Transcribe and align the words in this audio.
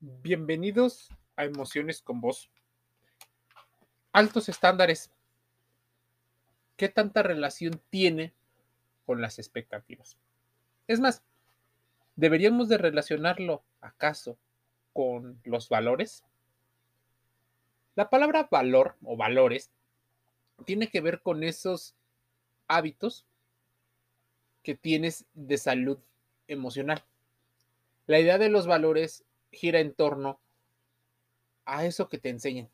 Bienvenidos 0.00 1.08
a 1.34 1.44
Emociones 1.44 2.02
con 2.02 2.20
Vos. 2.20 2.52
Altos 4.12 4.48
estándares. 4.48 5.10
¿Qué 6.76 6.88
tanta 6.88 7.24
relación 7.24 7.82
tiene 7.90 8.32
con 9.06 9.20
las 9.20 9.40
expectativas? 9.40 10.16
Es 10.86 11.00
más, 11.00 11.24
¿deberíamos 12.14 12.68
de 12.68 12.78
relacionarlo 12.78 13.64
acaso 13.80 14.38
con 14.92 15.40
los 15.42 15.68
valores? 15.68 16.22
La 17.96 18.08
palabra 18.08 18.46
valor 18.48 18.94
o 19.02 19.16
valores 19.16 19.72
tiene 20.64 20.90
que 20.90 21.00
ver 21.00 21.22
con 21.22 21.42
esos 21.42 21.96
hábitos 22.68 23.26
que 24.62 24.76
tienes 24.76 25.26
de 25.34 25.58
salud 25.58 25.98
emocional. 26.46 27.04
La 28.06 28.20
idea 28.20 28.38
de 28.38 28.48
los 28.48 28.68
valores 28.68 29.24
gira 29.52 29.80
en 29.80 29.94
torno 29.94 30.40
a 31.64 31.84
eso 31.84 32.08
que 32.08 32.18
te 32.18 32.30
enseñan. 32.30 32.68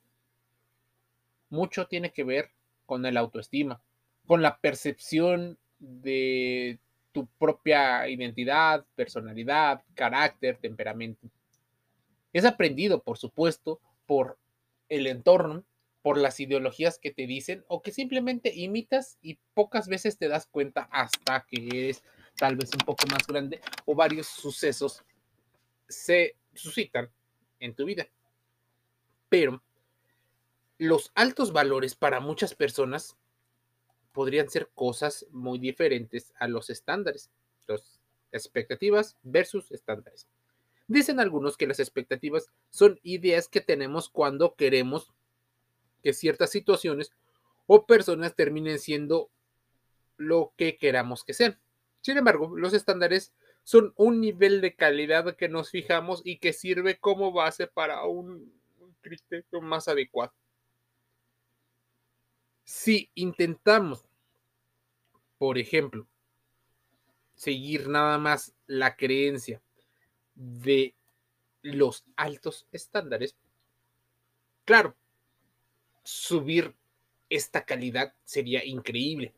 Mucho 1.50 1.86
tiene 1.86 2.12
que 2.12 2.24
ver 2.24 2.50
con 2.86 3.04
el 3.06 3.16
autoestima, 3.16 3.82
con 4.26 4.42
la 4.42 4.58
percepción 4.58 5.58
de 5.78 6.78
tu 7.12 7.26
propia 7.38 8.08
identidad, 8.08 8.84
personalidad, 8.96 9.82
carácter, 9.94 10.58
temperamento. 10.58 11.28
Es 12.32 12.44
aprendido, 12.44 13.02
por 13.02 13.18
supuesto, 13.18 13.80
por 14.06 14.38
el 14.88 15.06
entorno, 15.06 15.64
por 16.02 16.18
las 16.18 16.38
ideologías 16.40 16.98
que 16.98 17.12
te 17.12 17.26
dicen 17.26 17.64
o 17.68 17.80
que 17.80 17.92
simplemente 17.92 18.52
imitas 18.54 19.16
y 19.22 19.38
pocas 19.54 19.88
veces 19.88 20.18
te 20.18 20.28
das 20.28 20.46
cuenta 20.46 20.88
hasta 20.90 21.46
que 21.48 21.66
eres 21.70 22.02
tal 22.36 22.56
vez 22.56 22.70
un 22.74 22.84
poco 22.84 23.06
más 23.10 23.26
grande 23.26 23.60
o 23.86 23.94
varios 23.94 24.26
sucesos 24.26 25.02
se 25.88 26.36
suscitan 26.54 27.10
en 27.60 27.74
tu 27.74 27.84
vida. 27.84 28.08
Pero 29.28 29.62
los 30.78 31.12
altos 31.14 31.52
valores 31.52 31.94
para 31.94 32.20
muchas 32.20 32.54
personas 32.54 33.16
podrían 34.12 34.48
ser 34.48 34.70
cosas 34.74 35.26
muy 35.30 35.58
diferentes 35.58 36.32
a 36.38 36.48
los 36.48 36.70
estándares, 36.70 37.30
las 37.66 38.00
expectativas 38.32 39.16
versus 39.22 39.70
estándares. 39.72 40.28
Dicen 40.86 41.18
algunos 41.18 41.56
que 41.56 41.66
las 41.66 41.80
expectativas 41.80 42.50
son 42.70 43.00
ideas 43.02 43.48
que 43.48 43.60
tenemos 43.60 44.08
cuando 44.08 44.54
queremos 44.54 45.12
que 46.02 46.12
ciertas 46.12 46.50
situaciones 46.50 47.12
o 47.66 47.86
personas 47.86 48.36
terminen 48.36 48.78
siendo 48.78 49.30
lo 50.16 50.52
que 50.56 50.76
queramos 50.76 51.24
que 51.24 51.32
sean. 51.32 51.58
Sin 52.02 52.18
embargo, 52.18 52.56
los 52.56 52.74
estándares 52.74 53.32
son 53.64 53.94
un 53.96 54.20
nivel 54.20 54.60
de 54.60 54.74
calidad 54.74 55.36
que 55.36 55.48
nos 55.48 55.70
fijamos 55.70 56.20
y 56.22 56.38
que 56.38 56.52
sirve 56.52 56.98
como 56.98 57.32
base 57.32 57.66
para 57.66 58.04
un, 58.04 58.52
criterio 59.00 59.60
más 59.60 59.88
adecuado. 59.88 60.32
Si 62.62 63.10
intentamos, 63.14 64.04
por 65.38 65.58
ejemplo, 65.58 66.06
seguir 67.34 67.88
nada 67.88 68.18
más 68.18 68.54
la 68.66 68.96
creencia 68.96 69.60
de 70.34 70.94
los 71.62 72.04
altos 72.16 72.66
estándares, 72.72 73.36
claro, 74.64 74.94
subir 76.02 76.74
esta 77.30 77.64
calidad 77.64 78.14
sería 78.24 78.64
increíble. 78.64 79.34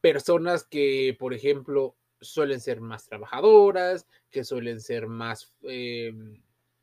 Personas 0.00 0.64
que, 0.64 1.16
por 1.18 1.32
ejemplo, 1.32 1.94
suelen 2.20 2.60
ser 2.60 2.80
más 2.80 3.06
trabajadoras, 3.06 4.06
que 4.30 4.44
suelen 4.44 4.80
ser 4.80 5.06
más, 5.06 5.52
eh, 5.62 6.12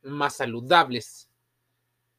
más 0.04 0.36
saludables 0.36 1.30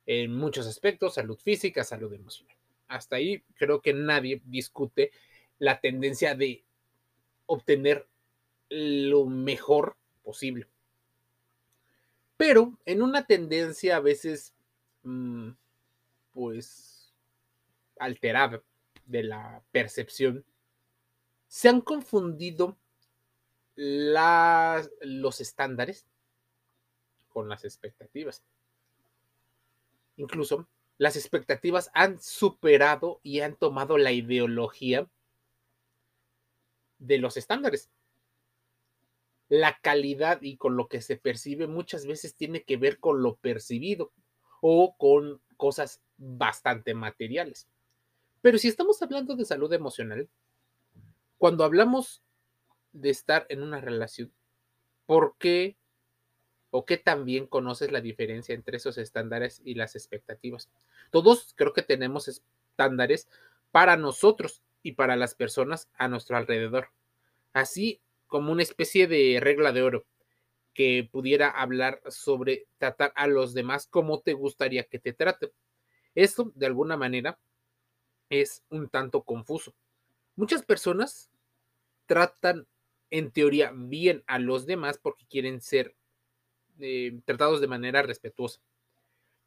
en 0.07 0.35
muchos 0.35 0.67
aspectos, 0.67 1.15
salud 1.15 1.39
física, 1.39 1.85
salud 1.85 2.13
emocional. 2.13 2.57
Hasta 2.89 3.17
ahí 3.17 3.43
creo 3.55 3.81
que 3.81 3.95
nadie 3.95 4.43
discute 4.45 5.13
la 5.59 5.81
tendencia 5.81 6.35
de 6.35 6.65
obtener 7.47 8.07
lo 8.69 9.27
mejor 9.27 9.97
posible. 10.23 10.67
Pero 12.37 12.79
en 12.85 13.03
una 13.03 13.27
tendencia 13.27 13.97
a 13.97 14.01
veces, 14.01 14.55
mm, 15.03 15.51
pues, 16.33 17.13
alterada 17.99 18.63
de 19.07 19.23
la 19.23 19.63
percepción, 19.71 20.45
se 21.47 21.69
han 21.69 21.81
confundido 21.81 22.77
los 23.75 25.41
estándares 25.41 26.07
con 27.29 27.49
las 27.49 27.65
expectativas. 27.65 28.43
Incluso 30.17 30.69
las 30.99 31.17
expectativas 31.17 31.91
han 31.95 32.21
superado 32.21 33.21
y 33.23 33.41
han 33.41 33.57
tomado 33.57 33.99
la 33.99 34.13
ideología 34.13 35.09
de 36.99 37.19
los 37.19 37.37
estándares. 37.37 37.91
La 39.49 39.79
calidad 39.81 40.41
y 40.43 40.57
con 40.57 40.77
lo 40.77 40.89
que 40.89 41.03
se 41.03 41.17
percibe 41.17 41.67
muchas 41.67 42.07
veces 42.07 42.37
tiene 42.37 42.63
que 42.63 42.77
ver 42.77 43.01
con 43.01 43.23
lo 43.23 43.37
percibido 43.37 44.13
o 44.61 44.97
con 44.97 45.41
cosas 45.57 46.01
bastante 46.17 46.95
materiales. 46.95 47.69
Pero 48.41 48.59
si 48.59 48.69
estamos 48.69 49.03
hablando 49.03 49.35
de 49.35 49.45
salud 49.45 49.73
emocional, 49.73 50.29
cuando 51.39 51.65
hablamos 51.65 52.22
de 52.93 53.11
estar 53.11 53.47
en 53.49 53.63
una 53.63 53.81
relación, 53.81 54.33
¿por 55.07 55.37
qué 55.39 55.77
o 56.71 56.85
qué 56.85 56.97
también 56.97 57.47
conoces 57.47 57.93
la 57.93 58.01
diferencia 58.01 58.55
entre 58.55 58.79
esos 58.79 58.99
estándares 58.99 59.61
y 59.65 59.75
las 59.75 59.97
expectativas? 59.97 60.71
Todos 61.11 61.55
creo 61.57 61.73
que 61.73 61.83
tenemos 61.83 62.29
estándares 62.29 63.29
para 63.71 63.97
nosotros 63.97 64.63
y 64.83 64.93
para 64.93 65.17
las 65.17 65.35
personas 65.35 65.89
a 65.97 66.09
nuestro 66.09 66.37
alrededor, 66.37 66.89
así 67.53 68.01
como 68.27 68.53
una 68.53 68.63
especie 68.63 69.07
de 69.07 69.39
regla 69.41 69.73
de 69.73 69.83
oro 69.83 70.07
que 70.75 71.09
pudiera 71.11 71.51
hablar 71.51 72.01
sobre 72.09 72.67
tratar 72.79 73.13
a 73.17 73.27
los 73.27 73.55
demás 73.55 73.87
como 73.87 74.21
te 74.21 74.33
gustaría 74.33 74.85
que 74.85 74.99
te 74.99 75.13
traten. 75.13 75.51
Esto, 76.15 76.53
de 76.55 76.67
alguna 76.67 76.97
manera, 76.97 77.39
es 78.31 78.65
un 78.71 78.89
tanto 78.89 79.23
confuso. 79.23 79.75
Muchas 80.37 80.63
personas 80.63 81.31
tratan 82.07 82.67
en 83.13 83.31
teoría 83.31 83.73
bien 83.75 84.25
a 84.27 84.39
los 84.39 84.65
demás 84.67 84.99
porque 84.99 85.27
quieren 85.27 85.61
ser 85.61 85.95
eh, 86.81 87.21
tratados 87.27 87.61
de 87.61 87.69
manera 87.69 88.03
respetuosa. 88.03 88.61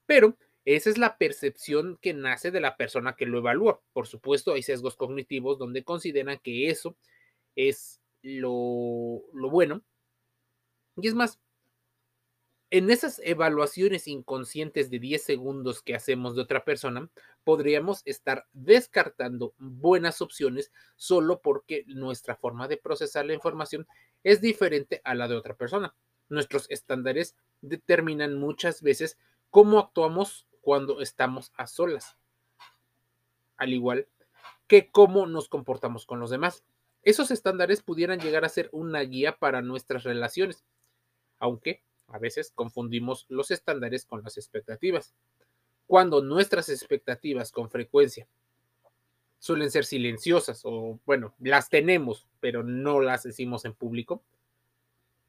Pero 0.05 0.37
esa 0.65 0.91
es 0.91 0.99
la 0.99 1.17
percepción 1.17 1.97
que 1.99 2.13
nace 2.13 2.51
de 2.51 2.61
la 2.61 2.77
persona 2.77 3.15
que 3.15 3.25
lo 3.25 3.39
evalúa. 3.39 3.81
Por 3.91 4.05
supuesto, 4.05 4.53
hay 4.53 4.61
sesgos 4.61 4.95
cognitivos 4.95 5.57
donde 5.57 5.83
consideran 5.83 6.39
que 6.43 6.69
eso 6.69 6.95
es 7.55 7.99
lo, 8.21 9.23
lo 9.33 9.49
bueno. 9.49 9.83
Y 10.97 11.07
es 11.07 11.15
más, 11.15 11.39
en 12.71 12.89
esas 12.89 13.21
evaluaciones 13.23 14.07
inconscientes 14.07 14.89
de 14.89 14.99
10 14.99 15.23
segundos 15.23 15.81
que 15.81 15.95
hacemos 15.95 16.35
de 16.35 16.41
otra 16.41 16.65
persona, 16.65 17.09
podríamos 17.43 18.01
estar 18.05 18.47
descartando 18.53 19.53
buenas 19.57 20.21
opciones 20.21 20.71
solo 20.95 21.41
porque 21.41 21.83
nuestra 21.87 22.35
forma 22.35 22.67
de 22.67 22.77
procesar 22.77 23.25
la 23.25 23.33
información 23.33 23.87
es 24.23 24.41
diferente 24.41 25.01
a 25.03 25.13
la 25.13 25.27
de 25.27 25.35
otra 25.35 25.55
persona. 25.55 25.95
Nuestros 26.27 26.69
estándares 26.69 27.35
determinan 27.61 28.39
muchas 28.39 28.81
veces 28.81 29.19
cómo 29.51 29.79
actuamos 29.79 30.47
cuando 30.61 31.01
estamos 31.01 31.51
a 31.55 31.67
solas, 31.67 32.17
al 33.57 33.73
igual 33.73 34.07
que 34.67 34.89
cómo 34.89 35.27
nos 35.27 35.47
comportamos 35.47 36.07
con 36.07 36.19
los 36.19 36.31
demás. 36.31 36.63
Esos 37.03 37.29
estándares 37.29 37.83
pudieran 37.83 38.19
llegar 38.19 38.43
a 38.43 38.49
ser 38.49 38.69
una 38.71 39.01
guía 39.01 39.37
para 39.37 39.61
nuestras 39.61 40.03
relaciones, 40.03 40.65
aunque 41.37 41.83
a 42.07 42.19
veces 42.19 42.51
confundimos 42.53 43.25
los 43.29 43.51
estándares 43.51 44.05
con 44.05 44.23
las 44.23 44.37
expectativas. 44.37 45.13
Cuando 45.87 46.21
nuestras 46.21 46.69
expectativas 46.69 47.51
con 47.51 47.69
frecuencia 47.69 48.27
suelen 49.39 49.69
ser 49.69 49.85
silenciosas 49.85 50.61
o, 50.63 50.99
bueno, 51.05 51.35
las 51.39 51.69
tenemos, 51.69 52.27
pero 52.39 52.63
no 52.63 52.99
las 53.01 53.23
decimos 53.23 53.65
en 53.65 53.73
público, 53.73 54.23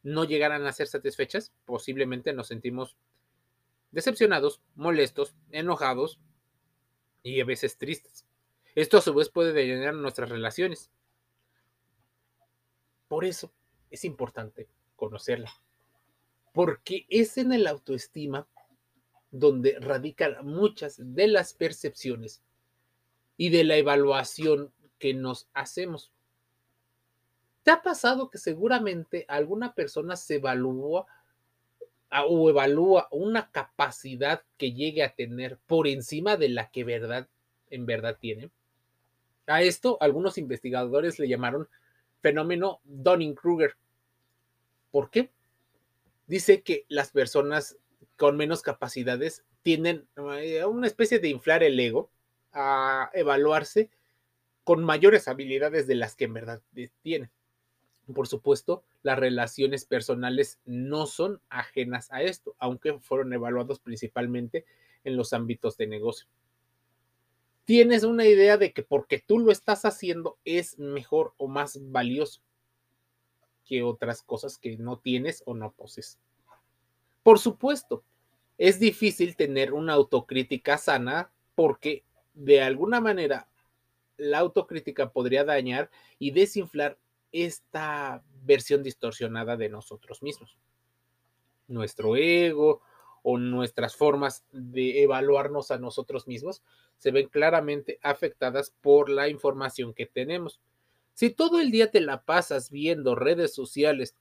no 0.02 0.24
llegarán 0.24 0.66
a 0.66 0.72
ser 0.72 0.86
satisfechas, 0.86 1.52
posiblemente 1.64 2.32
nos 2.32 2.48
sentimos 2.48 2.96
decepcionados, 3.90 4.62
molestos, 4.74 5.34
enojados 5.50 6.20
y 7.22 7.40
a 7.40 7.44
veces 7.44 7.76
tristes. 7.76 8.24
Esto 8.74 8.98
a 8.98 9.02
su 9.02 9.12
vez 9.14 9.28
puede 9.30 9.52
dañar 9.52 9.94
nuestras 9.94 10.28
relaciones. 10.28 10.90
Por 13.08 13.24
eso 13.24 13.52
es 13.90 14.04
importante 14.04 14.68
conocerla 14.96 15.52
porque 16.56 17.04
es 17.10 17.36
en 17.36 17.52
el 17.52 17.66
autoestima 17.66 18.48
donde 19.30 19.76
radican 19.78 20.38
muchas 20.42 20.96
de 20.98 21.28
las 21.28 21.52
percepciones 21.52 22.40
y 23.36 23.50
de 23.50 23.62
la 23.62 23.76
evaluación 23.76 24.72
que 24.98 25.12
nos 25.12 25.50
hacemos. 25.52 26.12
¿Te 27.62 27.72
ha 27.72 27.82
pasado 27.82 28.30
que 28.30 28.38
seguramente 28.38 29.26
alguna 29.28 29.74
persona 29.74 30.16
se 30.16 30.36
evalúa 30.36 31.06
o 32.26 32.48
evalúa 32.48 33.08
una 33.10 33.50
capacidad 33.50 34.42
que 34.56 34.72
llegue 34.72 35.02
a 35.02 35.14
tener 35.14 35.58
por 35.66 35.86
encima 35.86 36.38
de 36.38 36.48
la 36.48 36.70
que 36.70 36.84
verdad 36.84 37.28
en 37.68 37.84
verdad 37.84 38.16
tiene. 38.18 38.50
A 39.46 39.60
esto 39.60 39.98
algunos 40.00 40.38
investigadores 40.38 41.18
le 41.18 41.28
llamaron 41.28 41.68
fenómeno 42.22 42.80
Dunning-Kruger. 42.84 43.76
¿Por 44.90 45.10
qué? 45.10 45.35
Dice 46.26 46.62
que 46.62 46.84
las 46.88 47.11
personas 47.11 47.76
con 48.17 48.37
menos 48.37 48.62
capacidades 48.62 49.44
tienden 49.62 50.08
eh, 50.40 50.64
una 50.64 50.87
especie 50.87 51.19
de 51.19 51.28
inflar 51.28 51.62
el 51.62 51.78
ego, 51.78 52.11
a 52.52 53.11
evaluarse 53.12 53.90
con 54.64 54.82
mayores 54.82 55.28
habilidades 55.28 55.87
de 55.87 55.94
las 55.94 56.17
que 56.17 56.25
en 56.25 56.34
verdad 56.34 56.62
tienen. 57.02 57.31
Por 58.12 58.26
supuesto, 58.26 58.84
las 59.02 59.19
relaciones 59.19 59.84
personales 59.84 60.58
no 60.64 61.06
son 61.06 61.40
ajenas 61.49 62.11
a 62.12 62.23
esto, 62.23 62.55
aunque 62.58 62.99
fueron 63.00 63.32
evaluados 63.32 63.81
principalmente 63.81 64.64
en 65.05 65.17
los 65.17 65.32
ámbitos 65.32 65.76
de 65.76 65.87
negocio. 65.87 66.26
Tienes 67.64 68.05
una 68.05 68.25
idea 68.25 68.56
de 68.56 68.73
que 68.73 68.82
porque 68.82 69.19
tú 69.19 69.38
lo 69.38 69.52
estás 69.52 69.84
haciendo 69.84 70.38
es 70.44 70.78
mejor 70.78 71.34
o 71.37 71.49
más 71.49 71.78
valioso 71.90 72.40
que 73.66 73.82
otras 73.82 74.22
cosas 74.22 74.56
que 74.58 74.76
no 74.78 74.98
tienes 74.98 75.42
o 75.46 75.54
no 75.54 75.72
poses. 75.72 76.18
Por 77.22 77.38
supuesto, 77.38 78.04
es 78.58 78.78
difícil 78.80 79.36
tener 79.36 79.74
una 79.74 79.94
autocrítica 79.94 80.78
sana 80.78 81.30
porque 81.54 82.04
de 82.34 82.62
alguna 82.62 83.00
manera 83.00 83.48
la 84.16 84.38
autocrítica 84.38 85.10
podría 85.10 85.44
dañar 85.44 85.90
y 86.18 86.30
desinflar 86.30 86.98
esta 87.32 88.22
versión 88.44 88.82
distorsionada 88.82 89.56
de 89.56 89.68
nosotros 89.68 90.22
mismos. 90.22 90.56
Nuestro 91.68 92.16
ego 92.16 92.80
o 93.22 93.38
nuestras 93.38 93.96
formas 93.96 94.44
de 94.52 95.02
evaluarnos 95.02 95.70
a 95.70 95.78
nosotros 95.78 96.28
mismos 96.28 96.62
se 96.96 97.10
ven 97.10 97.28
claramente 97.28 97.98
afectadas 98.02 98.70
por 98.80 99.10
la 99.10 99.28
información 99.28 99.92
que 99.92 100.06
tenemos. 100.06 100.60
Si 101.16 101.30
todo 101.30 101.60
el 101.60 101.70
día 101.70 101.90
te 101.90 102.02
la 102.02 102.24
pasas 102.24 102.70
viendo 102.70 103.14
redes 103.14 103.54
sociales 103.54 104.14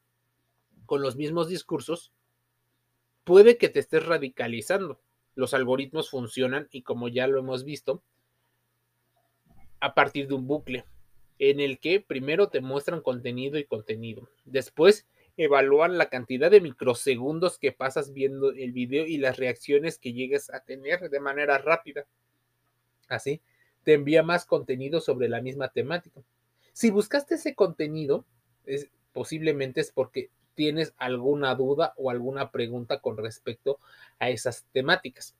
con 0.85 1.01
los 1.01 1.17
mismos 1.17 1.49
discursos, 1.49 2.13
puede 3.25 3.57
que 3.57 3.67
te 3.67 3.81
estés 3.81 4.05
radicalizando. 4.05 5.01
Los 5.35 5.53
algoritmos 5.53 6.09
funcionan 6.09 6.69
y 6.71 6.83
como 6.83 7.09
ya 7.09 7.27
lo 7.27 7.37
hemos 7.37 7.65
visto, 7.65 8.01
a 9.81 9.93
partir 9.93 10.29
de 10.29 10.35
un 10.35 10.47
bucle 10.47 10.85
en 11.37 11.59
el 11.59 11.79
que 11.79 11.99
primero 11.99 12.47
te 12.47 12.61
muestran 12.61 13.01
contenido 13.01 13.59
y 13.59 13.65
contenido. 13.65 14.29
Después 14.45 15.05
evalúan 15.35 15.97
la 15.97 16.07
cantidad 16.07 16.49
de 16.49 16.61
microsegundos 16.61 17.59
que 17.59 17.73
pasas 17.73 18.13
viendo 18.13 18.51
el 18.51 18.71
video 18.71 19.05
y 19.05 19.17
las 19.17 19.35
reacciones 19.35 19.99
que 19.99 20.13
llegues 20.13 20.49
a 20.49 20.61
tener 20.61 21.09
de 21.09 21.19
manera 21.19 21.57
rápida. 21.57 22.05
Así, 23.09 23.41
te 23.83 23.91
envía 23.91 24.23
más 24.23 24.45
contenido 24.45 25.01
sobre 25.01 25.27
la 25.27 25.41
misma 25.41 25.67
temática. 25.67 26.23
Si 26.75 26.89
buscaste 26.89 27.35
ese 27.35 27.55
contenido, 27.55 28.25
es, 28.65 28.89
posiblemente 29.13 29.79
es 29.79 29.93
porque 29.93 30.29
tienes 30.55 30.93
alguna 30.97 31.55
duda 31.55 31.93
o 31.95 32.11
alguna 32.11 32.51
pregunta 32.51 32.99
con 32.99 33.15
respecto 33.15 33.79
a 34.19 34.29
esas 34.29 34.65
temáticas. 34.73 35.37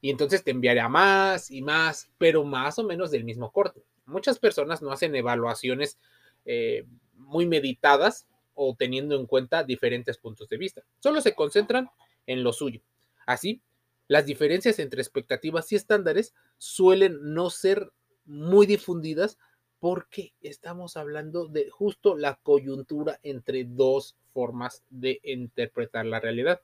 Y 0.00 0.10
entonces 0.10 0.42
te 0.42 0.50
enviará 0.50 0.88
más 0.88 1.52
y 1.52 1.62
más, 1.62 2.10
pero 2.18 2.42
más 2.42 2.80
o 2.80 2.82
menos 2.82 3.12
del 3.12 3.22
mismo 3.22 3.52
corte. 3.52 3.84
Muchas 4.06 4.40
personas 4.40 4.82
no 4.82 4.90
hacen 4.90 5.14
evaluaciones 5.14 6.00
eh, 6.44 6.84
muy 7.14 7.46
meditadas 7.46 8.26
o 8.54 8.74
teniendo 8.74 9.14
en 9.14 9.26
cuenta 9.26 9.62
diferentes 9.62 10.18
puntos 10.18 10.48
de 10.48 10.56
vista. 10.56 10.82
Solo 10.98 11.20
se 11.20 11.36
concentran 11.36 11.88
en 12.26 12.42
lo 12.42 12.52
suyo. 12.52 12.80
Así, 13.24 13.62
las 14.08 14.26
diferencias 14.26 14.80
entre 14.80 15.00
expectativas 15.00 15.70
y 15.70 15.76
estándares 15.76 16.34
suelen 16.58 17.18
no 17.22 17.50
ser 17.50 17.92
muy 18.24 18.66
difundidas 18.66 19.38
porque 19.86 20.32
estamos 20.42 20.96
hablando 20.96 21.46
de 21.46 21.70
justo 21.70 22.16
la 22.16 22.40
coyuntura 22.42 23.20
entre 23.22 23.62
dos 23.62 24.16
formas 24.32 24.82
de 24.90 25.20
interpretar 25.22 26.06
la 26.06 26.18
realidad. 26.18 26.60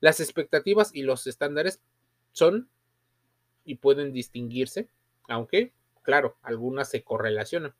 Las 0.00 0.20
expectativas 0.20 0.90
y 0.94 1.02
los 1.02 1.26
estándares 1.26 1.82
son 2.32 2.70
y 3.66 3.74
pueden 3.74 4.14
distinguirse, 4.14 4.88
aunque, 5.28 5.74
claro, 6.00 6.38
algunas 6.40 6.88
se 6.88 7.02
correlacionan. 7.02 7.74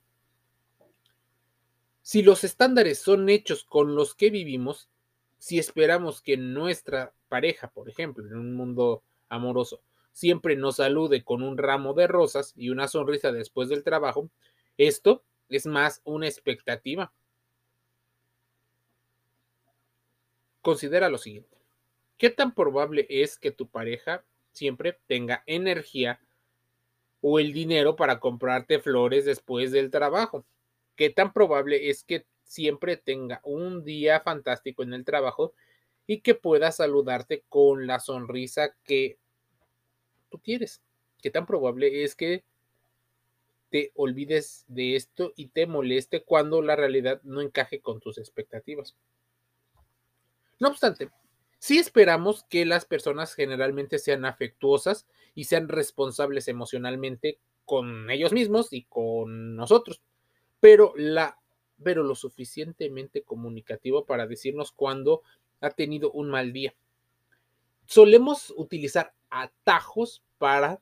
Si 2.03 2.21
los 2.21 2.45
estándares 2.45 2.99
son 2.99 3.31
hechos 3.31 3.65
con 3.65 3.95
los 3.95 4.15
que 4.15 4.29
vivimos, 4.29 4.91
si 5.39 5.59
esperamos 5.59 6.21
que 6.21 6.37
nuestra 6.37 7.15
pareja, 7.31 7.69
por 7.69 7.89
ejemplo, 7.89 8.27
en 8.27 8.37
un 8.37 8.55
mundo 8.55 9.03
amoroso, 9.31 9.81
siempre 10.13 10.55
nos 10.55 10.77
salude 10.77 11.25
con 11.25 11.43
un 11.43 11.57
ramo 11.57 11.95
de 11.95 12.09
rosas 12.09 12.53
y 12.59 12.69
una 12.69 12.89
sonrisa 12.89 13.33
después 13.33 13.71
del 13.71 13.83
trabajo, 13.83 14.29
esto 14.79 15.25
es 15.49 15.67
más 15.67 16.01
una 16.05 16.27
expectativa. 16.27 17.13
Considera 20.63 21.09
lo 21.09 21.19
siguiente. 21.19 21.57
¿Qué 22.19 22.31
tan 22.31 22.55
probable 22.55 23.07
es 23.09 23.39
que 23.39 23.51
tu 23.51 23.69
pareja 23.69 24.25
siempre 24.53 24.99
tenga 25.07 25.43
energía 25.47 26.21
o 27.21 27.39
el 27.39 27.53
dinero 27.53 27.95
para 27.95 28.21
comprarte 28.21 28.81
flores 28.81 29.25
después 29.25 29.71
del 29.71 29.91
trabajo? 29.91 30.45
¿Qué 30.97 31.11
tan 31.11 31.33
probable 31.33 31.91
es 31.91 32.05
que 32.05 32.27
siempre 32.43 32.97
tenga 32.97 33.41
un 33.45 33.85
día 33.85 34.21
fantástico 34.21 34.83
en 34.83 34.95
el 34.95 35.05
trabajo 35.05 35.53
y 36.07 36.21
que 36.21 36.35
pueda 36.35 36.73
saludarte 36.73 37.45
con 37.49 37.87
la 37.87 38.01
sonrisa 38.01 38.75
que 38.83 39.19
tú 40.31 40.41
quieres? 40.41 40.81
¿Qué 41.21 41.31
tan 41.31 41.47
probable 41.47 42.03
es 42.03 42.17
que 42.17 42.45
te 43.71 43.93
olvides 43.95 44.65
de 44.69 44.97
esto 44.97 45.33
y 45.37 45.49
te 45.49 45.67
moleste 45.67 46.23
cuando 46.23 46.63
la 46.63 46.77
realidad 46.77 47.21
no 47.25 47.41
encaje 47.41 47.81
con 47.81 48.01
tus 48.01 48.19
expectativas? 48.19 48.97
No 50.59 50.69
obstante, 50.69 51.11
sí 51.59 51.79
esperamos 51.79 52.45
que 52.45 52.65
las 52.65 52.85
personas 52.85 53.35
generalmente 53.35 53.99
sean 53.99 54.25
afectuosas 54.25 55.07
y 55.35 55.45
sean 55.45 55.69
responsables 55.69 56.49
emocionalmente 56.49 57.39
con 57.65 58.11
ellos 58.11 58.33
mismos 58.33 58.73
y 58.73 58.85
con 58.85 59.57
nosotros, 59.57 60.01
pero, 60.61 60.93
la, 60.97 61.39
pero 61.83 62.03
lo 62.05 62.15
suficientemente 62.15 63.23
comunicativo 63.23 64.07
para 64.07 64.27
decirnos 64.27 64.73
cuando 64.73 65.23
ha 65.61 65.71
tenido 65.71 66.11
un 66.13 66.31
mal 66.31 66.53
día. 66.53 66.75
Solemos 67.87 68.53
utilizar 68.57 69.13
atajos 69.31 70.23
para 70.39 70.81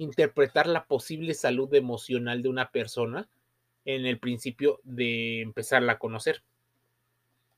interpretar 0.00 0.66
la 0.66 0.86
posible 0.86 1.34
salud 1.34 1.72
emocional 1.74 2.42
de 2.42 2.48
una 2.48 2.70
persona 2.70 3.28
en 3.84 4.06
el 4.06 4.18
principio 4.18 4.80
de 4.82 5.42
empezarla 5.42 5.92
a 5.92 5.98
conocer. 5.98 6.42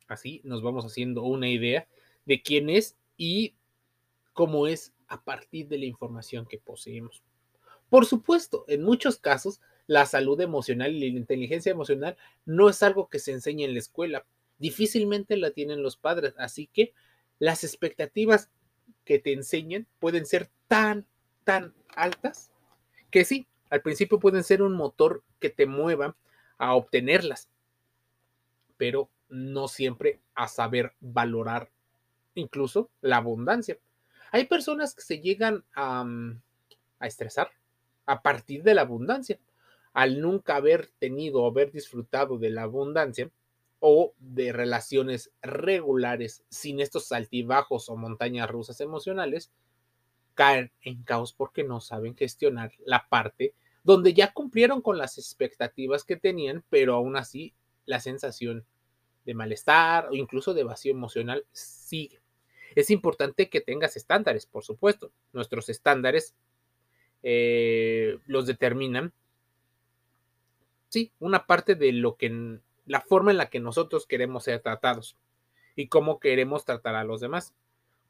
Así 0.08 0.40
nos 0.42 0.60
vamos 0.60 0.84
haciendo 0.84 1.22
una 1.22 1.48
idea 1.48 1.86
de 2.24 2.42
quién 2.42 2.68
es 2.68 2.96
y 3.16 3.54
cómo 4.32 4.66
es 4.66 4.92
a 5.06 5.22
partir 5.22 5.68
de 5.68 5.78
la 5.78 5.84
información 5.84 6.44
que 6.46 6.58
poseemos. 6.58 7.22
Por 7.88 8.06
supuesto, 8.06 8.64
en 8.66 8.82
muchos 8.82 9.18
casos, 9.18 9.60
la 9.86 10.04
salud 10.04 10.40
emocional 10.40 10.96
y 10.96 11.12
la 11.12 11.18
inteligencia 11.18 11.70
emocional 11.70 12.16
no 12.44 12.68
es 12.68 12.82
algo 12.82 13.08
que 13.08 13.20
se 13.20 13.30
enseña 13.30 13.66
en 13.66 13.74
la 13.74 13.78
escuela. 13.78 14.26
Difícilmente 14.58 15.36
la 15.36 15.52
tienen 15.52 15.80
los 15.80 15.96
padres, 15.96 16.34
así 16.38 16.68
que 16.72 16.92
las 17.38 17.62
expectativas 17.62 18.50
que 19.04 19.20
te 19.20 19.32
enseñan 19.32 19.86
pueden 20.00 20.26
ser 20.26 20.50
tan, 20.66 21.06
tan 21.44 21.74
altas 21.94 22.50
que 23.10 23.24
sí, 23.24 23.46
al 23.70 23.82
principio 23.82 24.18
pueden 24.18 24.44
ser 24.44 24.62
un 24.62 24.74
motor 24.74 25.22
que 25.38 25.50
te 25.50 25.66
mueva 25.66 26.16
a 26.58 26.74
obtenerlas, 26.74 27.48
pero 28.76 29.10
no 29.28 29.68
siempre 29.68 30.20
a 30.34 30.48
saber 30.48 30.94
valorar 31.00 31.70
incluso 32.34 32.90
la 33.00 33.18
abundancia. 33.18 33.78
Hay 34.30 34.46
personas 34.46 34.94
que 34.94 35.02
se 35.02 35.20
llegan 35.20 35.64
a, 35.74 36.04
mm, 36.04 36.40
a 37.00 37.06
estresar 37.06 37.50
a 38.06 38.22
partir 38.22 38.62
de 38.62 38.74
la 38.74 38.82
abundancia, 38.82 39.38
al 39.92 40.20
nunca 40.20 40.56
haber 40.56 40.88
tenido 40.98 41.42
o 41.42 41.50
haber 41.50 41.70
disfrutado 41.70 42.38
de 42.38 42.50
la 42.50 42.62
abundancia 42.62 43.30
o 43.80 44.14
de 44.18 44.52
relaciones 44.52 45.32
regulares 45.42 46.44
sin 46.48 46.80
estos 46.80 47.10
altibajos 47.12 47.88
o 47.88 47.96
montañas 47.96 48.48
rusas 48.48 48.80
emocionales, 48.80 49.50
caen 50.34 50.70
en 50.82 51.02
caos 51.02 51.32
porque 51.32 51.64
no 51.64 51.80
saben 51.80 52.16
gestionar 52.16 52.72
la 52.84 53.08
parte 53.08 53.54
donde 53.84 54.14
ya 54.14 54.32
cumplieron 54.32 54.80
con 54.80 54.98
las 54.98 55.18
expectativas 55.18 56.04
que 56.04 56.16
tenían, 56.16 56.64
pero 56.70 56.94
aún 56.94 57.16
así 57.16 57.54
la 57.84 58.00
sensación 58.00 58.64
de 59.24 59.34
malestar 59.34 60.08
o 60.08 60.14
incluso 60.14 60.54
de 60.54 60.64
vacío 60.64 60.92
emocional 60.92 61.44
sigue. 61.52 62.20
Es 62.74 62.90
importante 62.90 63.48
que 63.48 63.60
tengas 63.60 63.96
estándares, 63.96 64.46
por 64.46 64.64
supuesto. 64.64 65.12
Nuestros 65.32 65.68
estándares 65.68 66.34
eh, 67.22 68.18
los 68.26 68.46
determinan, 68.46 69.12
sí, 70.88 71.12
una 71.18 71.46
parte 71.46 71.74
de 71.74 71.92
lo 71.92 72.16
que, 72.16 72.58
la 72.86 73.00
forma 73.00 73.30
en 73.30 73.36
la 73.36 73.50
que 73.50 73.60
nosotros 73.60 74.06
queremos 74.06 74.44
ser 74.44 74.60
tratados. 74.60 75.16
y 75.74 75.88
cómo 75.88 76.20
queremos 76.20 76.66
tratar 76.66 76.94
a 76.96 77.04
los 77.04 77.20
demás. 77.20 77.54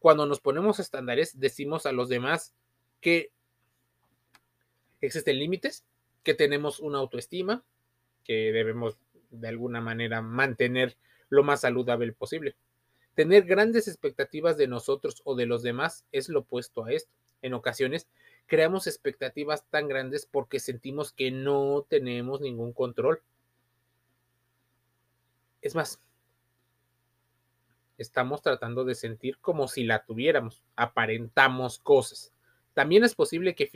Cuando 0.02 0.26
nos 0.26 0.40
ponemos 0.40 0.80
estándares, 0.80 1.38
decimos 1.38 1.86
a 1.86 1.92
los 1.92 2.08
demás 2.08 2.56
que 3.00 3.30
existen 5.00 5.38
límites, 5.38 5.84
que 6.24 6.34
tenemos 6.34 6.80
una 6.80 6.98
autoestima, 6.98 7.62
que 8.24 8.50
debemos 8.50 8.98
de 9.30 9.46
alguna 9.46 9.80
manera 9.80 10.20
mantener 10.20 10.96
lo 11.28 11.44
más 11.44 11.60
saludable 11.60 12.12
posible. 12.12 12.56
Tener 13.14 13.44
grandes 13.44 13.86
expectativas 13.86 14.56
de 14.56 14.66
nosotros 14.66 15.22
o 15.24 15.36
de 15.36 15.46
los 15.46 15.62
demás 15.62 16.04
es 16.10 16.28
lo 16.28 16.40
opuesto 16.40 16.84
a 16.84 16.92
esto. 16.92 17.12
En 17.40 17.54
ocasiones 17.54 18.08
creamos 18.46 18.88
expectativas 18.88 19.64
tan 19.70 19.86
grandes 19.86 20.26
porque 20.26 20.58
sentimos 20.58 21.12
que 21.12 21.30
no 21.30 21.86
tenemos 21.88 22.40
ningún 22.40 22.72
control. 22.72 23.22
Es 25.60 25.76
más, 25.76 26.00
estamos 27.98 28.42
tratando 28.42 28.84
de 28.84 28.94
sentir 28.94 29.38
como 29.38 29.68
si 29.68 29.84
la 29.84 30.04
tuviéramos, 30.04 30.62
aparentamos 30.76 31.78
cosas. 31.78 32.32
También 32.74 33.04
es 33.04 33.14
posible 33.14 33.54
que 33.54 33.66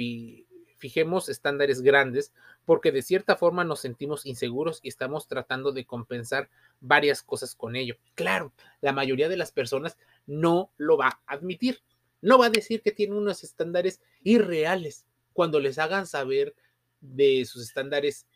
fijemos 0.78 1.28
estándares 1.28 1.82
grandes 1.82 2.32
porque 2.64 2.92
de 2.92 3.02
cierta 3.02 3.36
forma 3.36 3.64
nos 3.64 3.80
sentimos 3.80 4.26
inseguros 4.26 4.80
y 4.82 4.88
estamos 4.88 5.26
tratando 5.28 5.72
de 5.72 5.84
compensar 5.84 6.48
varias 6.80 7.22
cosas 7.22 7.54
con 7.54 7.76
ello. 7.76 7.96
Claro, 8.14 8.52
la 8.80 8.92
mayoría 8.92 9.28
de 9.28 9.36
las 9.36 9.52
personas 9.52 9.96
no 10.26 10.70
lo 10.76 10.96
va 10.96 11.20
a 11.26 11.34
admitir. 11.34 11.82
No 12.22 12.38
va 12.38 12.46
a 12.46 12.50
decir 12.50 12.82
que 12.82 12.92
tiene 12.92 13.14
unos 13.14 13.44
estándares 13.44 14.00
irreales 14.22 15.06
cuando 15.32 15.60
les 15.60 15.78
hagan 15.78 16.06
saber 16.06 16.54
de 17.00 17.44
sus 17.44 17.62
estándares 17.62 18.26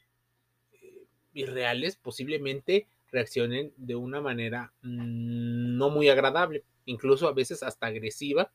eh, 0.72 1.06
irreales, 1.32 1.96
posiblemente 1.96 2.86
reaccionen 3.12 3.72
de 3.76 3.96
una 3.96 4.20
manera 4.20 4.72
mm, 4.82 5.76
no 5.76 5.90
muy 5.90 6.08
agradable, 6.08 6.64
incluso 6.84 7.28
a 7.28 7.32
veces 7.32 7.62
hasta 7.62 7.86
agresiva 7.86 8.50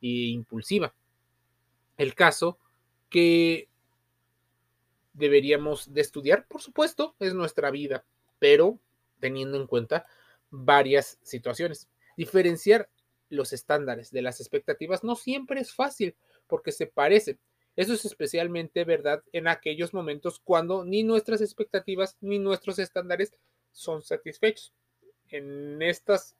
e 0.00 0.28
impulsiva. 0.28 0.94
El 1.96 2.14
caso 2.14 2.58
que 3.08 3.68
deberíamos 5.12 5.92
de 5.94 6.00
estudiar, 6.00 6.46
por 6.46 6.60
supuesto, 6.60 7.14
es 7.20 7.34
nuestra 7.34 7.70
vida, 7.70 8.04
pero 8.38 8.80
teniendo 9.20 9.56
en 9.56 9.66
cuenta 9.66 10.04
varias 10.50 11.18
situaciones. 11.22 11.88
Diferenciar 12.16 12.90
los 13.30 13.52
estándares 13.52 14.10
de 14.10 14.22
las 14.22 14.40
expectativas 14.40 15.02
no 15.02 15.16
siempre 15.16 15.60
es 15.60 15.72
fácil 15.72 16.16
porque 16.46 16.72
se 16.72 16.86
parece. 16.86 17.38
Eso 17.76 17.94
es 17.94 18.04
especialmente 18.04 18.84
verdad 18.84 19.22
en 19.32 19.48
aquellos 19.48 19.94
momentos 19.94 20.40
cuando 20.44 20.84
ni 20.84 21.02
nuestras 21.02 21.40
expectativas 21.40 22.16
ni 22.20 22.38
nuestros 22.38 22.78
estándares 22.78 23.34
son 23.74 24.02
satisfechos. 24.02 24.72
En 25.28 25.82
estas 25.82 26.36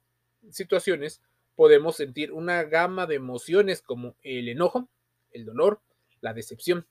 situaciones 0.49 1.21
podemos 1.55 1.97
sentir 1.97 2.31
una 2.31 2.63
gama 2.63 3.05
de 3.05 3.15
emociones 3.15 3.81
como 3.81 4.15
el 4.23 4.49
enojo, 4.49 4.89
el 5.31 5.45
dolor, 5.45 5.81
la 6.21 6.33
decepción. 6.33 6.87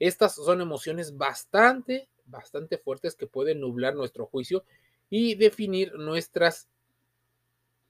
Estas 0.00 0.34
son 0.34 0.60
emociones 0.60 1.16
bastante, 1.16 2.08
bastante 2.26 2.78
fuertes 2.78 3.14
que 3.14 3.26
pueden 3.26 3.60
nublar 3.60 3.94
nuestro 3.94 4.26
juicio 4.26 4.64
y 5.10 5.36
definir 5.36 5.94
nuestras 5.94 6.68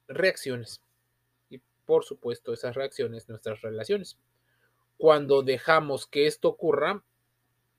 reacciones. 0.08 0.82
Y 1.48 1.60
por 1.86 2.04
supuesto, 2.04 2.52
esas 2.52 2.74
reacciones, 2.74 3.28
nuestras 3.28 3.62
relaciones. 3.62 4.18
Cuando 4.98 5.42
dejamos 5.42 6.06
que 6.06 6.26
esto 6.26 6.48
ocurra, 6.48 7.02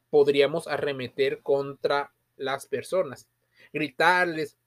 podríamos 0.10 0.68
arremeter 0.68 1.42
contra 1.42 2.14
las 2.38 2.66
personas, 2.66 3.28
gritarles, 3.76 4.58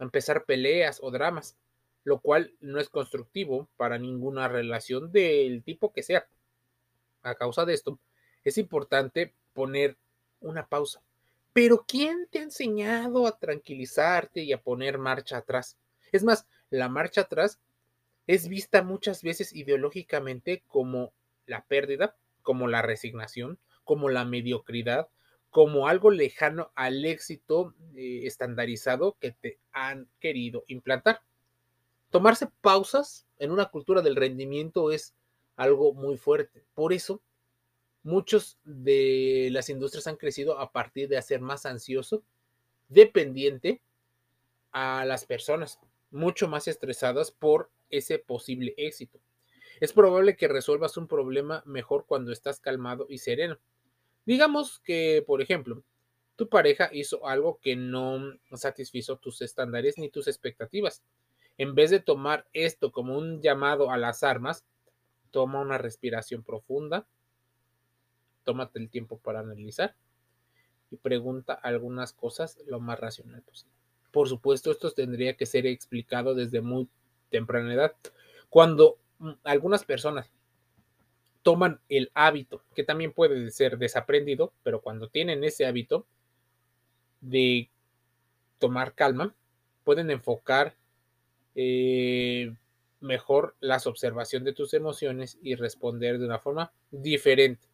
empezar 0.00 0.44
peleas 0.44 0.98
o 1.00 1.12
dramas, 1.12 1.56
lo 2.02 2.18
cual 2.20 2.52
no 2.60 2.80
es 2.80 2.88
constructivo 2.88 3.68
para 3.76 3.96
ninguna 3.96 4.48
relación 4.48 5.12
del 5.12 5.62
tipo 5.62 5.92
que 5.92 6.02
sea. 6.02 6.26
A 7.22 7.36
causa 7.36 7.64
de 7.64 7.74
esto, 7.74 8.00
es 8.42 8.58
importante 8.58 9.32
poner 9.52 9.96
una 10.40 10.66
pausa. 10.66 11.00
Pero 11.52 11.84
¿quién 11.86 12.26
te 12.28 12.40
ha 12.40 12.42
enseñado 12.42 13.28
a 13.28 13.38
tranquilizarte 13.38 14.42
y 14.42 14.52
a 14.52 14.60
poner 14.60 14.98
marcha 14.98 15.38
atrás? 15.38 15.78
Es 16.10 16.24
más, 16.24 16.46
la 16.68 16.88
marcha 16.88 17.22
atrás 17.22 17.60
es 18.26 18.48
vista 18.48 18.82
muchas 18.82 19.22
veces 19.22 19.54
ideológicamente 19.54 20.64
como 20.66 21.12
la 21.46 21.64
pérdida, 21.64 22.16
como 22.42 22.66
la 22.66 22.82
resignación, 22.82 23.58
como 23.84 24.08
la 24.08 24.24
mediocridad, 24.24 25.08
como 25.50 25.88
algo 25.88 26.10
lejano 26.10 26.70
al 26.74 27.04
éxito 27.04 27.74
eh, 27.94 28.22
estandarizado 28.24 29.16
que 29.20 29.32
te 29.32 29.58
han 29.72 30.08
querido 30.20 30.64
implantar. 30.66 31.22
Tomarse 32.10 32.48
pausas 32.60 33.26
en 33.38 33.50
una 33.50 33.66
cultura 33.66 34.02
del 34.02 34.16
rendimiento 34.16 34.90
es 34.90 35.14
algo 35.56 35.94
muy 35.94 36.16
fuerte. 36.16 36.64
Por 36.74 36.92
eso, 36.92 37.22
muchos 38.02 38.58
de 38.64 39.48
las 39.50 39.68
industrias 39.68 40.06
han 40.06 40.16
crecido 40.16 40.58
a 40.58 40.70
partir 40.70 41.08
de 41.08 41.18
hacer 41.18 41.40
más 41.40 41.66
ansioso, 41.66 42.22
dependiente 42.88 43.80
a 44.72 45.04
las 45.04 45.24
personas, 45.24 45.80
mucho 46.10 46.48
más 46.48 46.68
estresadas 46.68 47.30
por 47.30 47.70
ese 47.90 48.18
posible 48.18 48.74
éxito. 48.76 49.18
Es 49.80 49.92
probable 49.92 50.36
que 50.36 50.48
resuelvas 50.48 50.96
un 50.96 51.06
problema 51.06 51.62
mejor 51.66 52.06
cuando 52.06 52.32
estás 52.32 52.60
calmado 52.60 53.06
y 53.08 53.18
sereno. 53.18 53.58
Digamos 54.26 54.80
que, 54.80 55.24
por 55.26 55.40
ejemplo, 55.40 55.82
tu 56.34 56.48
pareja 56.48 56.90
hizo 56.92 57.26
algo 57.26 57.58
que 57.62 57.76
no 57.76 58.34
satisfizo 58.52 59.16
tus 59.16 59.40
estándares 59.40 59.96
ni 59.96 60.10
tus 60.10 60.28
expectativas. 60.28 61.02
En 61.56 61.74
vez 61.74 61.90
de 61.90 62.00
tomar 62.00 62.46
esto 62.52 62.92
como 62.92 63.16
un 63.16 63.40
llamado 63.40 63.90
a 63.90 63.96
las 63.96 64.22
armas, 64.22 64.66
toma 65.30 65.60
una 65.60 65.78
respiración 65.78 66.42
profunda, 66.42 67.06
tómate 68.44 68.78
el 68.78 68.90
tiempo 68.90 69.18
para 69.18 69.40
analizar 69.40 69.94
y 70.90 70.96
pregunta 70.96 71.54
algunas 71.54 72.12
cosas 72.12 72.58
lo 72.66 72.80
más 72.80 73.00
racional 73.00 73.42
posible. 73.42 73.74
Por 74.10 74.28
supuesto, 74.28 74.70
esto 74.70 74.90
tendría 74.90 75.36
que 75.36 75.46
ser 75.46 75.66
explicado 75.66 76.34
desde 76.34 76.60
muy 76.60 76.88
temprana 77.30 77.74
edad. 77.74 77.94
Cuando 78.50 78.98
mm, 79.18 79.32
algunas 79.44 79.84
personas 79.84 80.30
toman 81.46 81.78
el 81.88 82.10
hábito, 82.14 82.64
que 82.74 82.82
también 82.82 83.12
puede 83.12 83.52
ser 83.52 83.78
desaprendido, 83.78 84.52
pero 84.64 84.80
cuando 84.80 85.08
tienen 85.08 85.44
ese 85.44 85.64
hábito 85.64 86.04
de 87.20 87.70
tomar 88.58 88.94
calma, 88.94 89.32
pueden 89.84 90.10
enfocar 90.10 90.74
eh, 91.54 92.52
mejor 93.00 93.54
la 93.60 93.80
observación 93.84 94.42
de 94.42 94.54
tus 94.54 94.74
emociones 94.74 95.38
y 95.40 95.54
responder 95.54 96.18
de 96.18 96.26
una 96.26 96.40
forma 96.40 96.72
diferente 96.90 97.68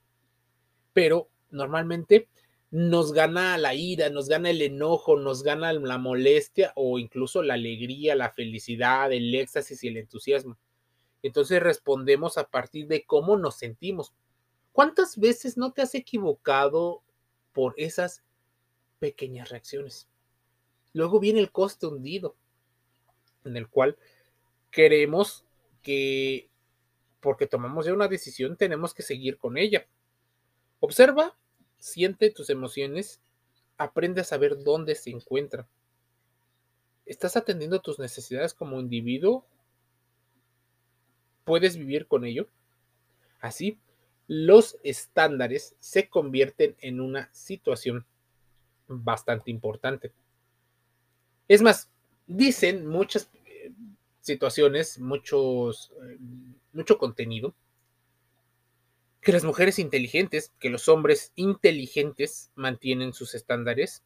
pero 0.93 1.29
normalmente 1.51 2.29
nos 2.71 3.13
gana 3.13 3.59
la 3.59 3.75
ira, 3.75 4.09
nos 4.09 4.29
gana 4.29 4.51
el 4.51 4.63
enojo, 4.63 5.19
nos 5.19 5.43
gana 5.43 5.73
la 5.73 5.99
molestia 5.99 6.73
o 6.75 6.99
incluso 6.99 7.43
la 7.43 7.55
alegría, 7.55 8.15
la 8.15 8.31
felicidad, 8.31 9.13
el 9.13 9.35
éxtasis 9.35 9.85
y 9.85 9.89
el 9.89 9.99
entusiasmo. 9.99 10.57
Entonces 11.23 11.63
respondemos 11.63 12.37
a 12.39 12.45
partir 12.45 12.87
de 12.89 13.05
cómo 13.05 13.37
nos 13.37 13.57
sentimos. 13.57 14.13
¿Cuántas 14.73 15.19
veces 15.19 15.57
no 15.57 15.73
te 15.73 15.83
has 15.83 15.95
equivocado 15.95 17.03
por 17.53 17.75
esas 17.77 18.23
pequeñas 18.99 19.51
reacciones? 19.51 20.09
Luego 20.93 21.21
viene 21.21 21.41
el 21.41 21.53
coste 21.53 21.87
hundido, 21.87 22.35
en 23.45 23.57
el 23.57 23.69
cual 23.69 23.97
queremos 24.71 25.45
que, 25.83 26.49
porque 27.21 27.47
tomamos 27.47 27.87
ya 27.87 27.93
una 27.93 28.09
decisión, 28.09 28.57
tenemos 28.57 28.95
que 28.95 29.03
seguir 29.03 29.39
con 29.39 29.57
ella. 29.57 29.87
Observa, 30.81 31.37
siente 31.79 32.31
tus 32.31 32.51
emociones, 32.51 33.21
aprende 33.79 34.21
a 34.21 34.25
saber 34.25 34.63
dónde 34.63 34.95
se 34.95 35.11
encuentran. 35.11 35.67
¿Estás 37.07 37.37
atendiendo 37.37 37.81
tus 37.81 37.99
necesidades 37.99 38.55
como 38.55 38.81
individuo? 38.81 39.45
¿Puedes 41.45 41.77
vivir 41.77 42.07
con 42.07 42.25
ello? 42.25 42.49
Así, 43.41 43.79
los 44.29 44.79
estándares 44.83 45.75
se 45.81 46.09
convierten 46.09 46.77
en 46.81 47.01
una 47.01 47.29
situación 47.33 48.07
bastante 48.87 49.51
importante. 49.51 50.13
Es 51.49 51.63
más, 51.63 51.91
dicen 52.27 52.87
muchas 52.87 53.31
eh, 53.47 53.73
situaciones, 54.21 54.99
muchos, 54.99 55.93
eh, 56.03 56.19
mucho 56.73 56.99
contenido, 56.99 57.55
que 59.21 59.33
las 59.33 59.45
mujeres 59.45 59.79
inteligentes, 59.79 60.53
que 60.59 60.71
los 60.71 60.89
hombres 60.89 61.33
inteligentes 61.37 62.51
mantienen 62.55 63.13
sus 63.13 63.35
estándares 63.35 64.03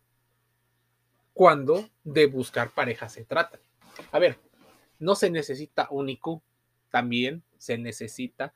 cuando 1.32 1.88
de 2.04 2.26
buscar 2.26 2.70
pareja 2.70 3.08
se 3.08 3.24
trata. 3.24 3.58
A 4.12 4.18
ver, 4.18 4.38
no 4.98 5.14
se 5.14 5.30
necesita 5.30 5.88
un 5.90 6.08
IQ, 6.08 6.40
también 6.96 7.42
se 7.58 7.76
necesita 7.76 8.54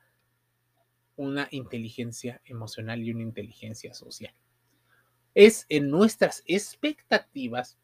una 1.15 1.47
inteligencia 1.51 2.41
emocional 2.47 3.03
y 3.03 3.11
una 3.11 3.21
inteligencia 3.21 3.93
social. 3.93 4.33
Es 5.35 5.67
en 5.69 5.91
nuestras 5.91 6.43
expectativas 6.47 7.77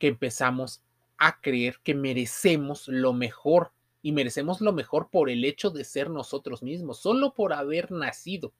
que 0.00 0.08
empezamos 0.08 0.82
a 1.18 1.40
creer 1.40 1.78
que 1.84 1.94
merecemos 1.94 2.88
lo 2.88 3.12
mejor 3.12 3.70
y 4.02 4.10
merecemos 4.10 4.60
lo 4.60 4.72
mejor 4.72 5.08
por 5.08 5.30
el 5.30 5.44
hecho 5.44 5.70
de 5.70 5.84
ser 5.84 6.10
nosotros 6.10 6.64
mismos, 6.64 6.98
solo 6.98 7.32
por 7.32 7.52
haber 7.52 7.92
nacido, 7.92 8.52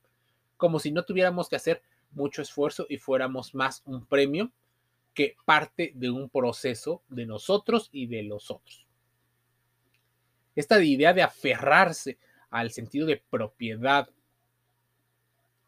como 0.57 0.79
si 0.79 0.93
no 0.93 1.05
tuviéramos 1.05 1.49
que 1.49 1.57
hacer 1.57 1.83
mucho 2.13 2.41
esfuerzo 2.41 2.87
y 2.89 2.99
fuéramos 2.99 3.53
más 3.53 3.83
un 3.85 4.07
premio 4.07 4.53
que 5.13 5.35
parte 5.45 5.91
de 5.97 6.09
un 6.09 6.29
proceso 6.29 7.03
de 7.09 7.27
nosotros 7.27 7.89
y 7.91 8.07
de 8.07 8.23
los 8.23 8.49
otros. 8.53 8.87
Esta 10.55 10.83
idea 10.83 11.13
de 11.13 11.23
aferrarse 11.23 12.19
al 12.51 12.71
sentido 12.71 13.07
de 13.07 13.23
propiedad 13.31 14.09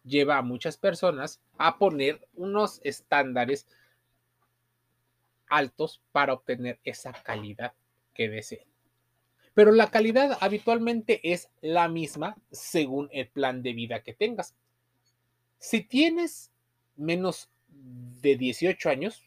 lleva 0.04 0.36
a 0.36 0.42
muchas 0.42 0.76
personas 0.76 1.40
a 1.56 1.78
poner 1.78 2.26
unos 2.34 2.80
estándares 2.84 3.66
altos 5.48 6.02
para 6.12 6.34
obtener 6.34 6.78
esa 6.84 7.12
calidad 7.12 7.72
que 8.12 8.28
deseen. 8.28 8.66
Pero 9.54 9.72
la 9.72 9.90
calidad 9.90 10.36
habitualmente 10.40 11.20
es 11.32 11.48
la 11.60 11.88
misma 11.88 12.36
según 12.50 13.08
el 13.12 13.28
plan 13.28 13.62
de 13.62 13.72
vida 13.72 14.02
que 14.02 14.12
tengas. 14.12 14.54
Si 15.58 15.82
tienes 15.82 16.50
menos 16.96 17.48
de 17.68 18.36
18 18.36 18.90
años, 18.90 19.22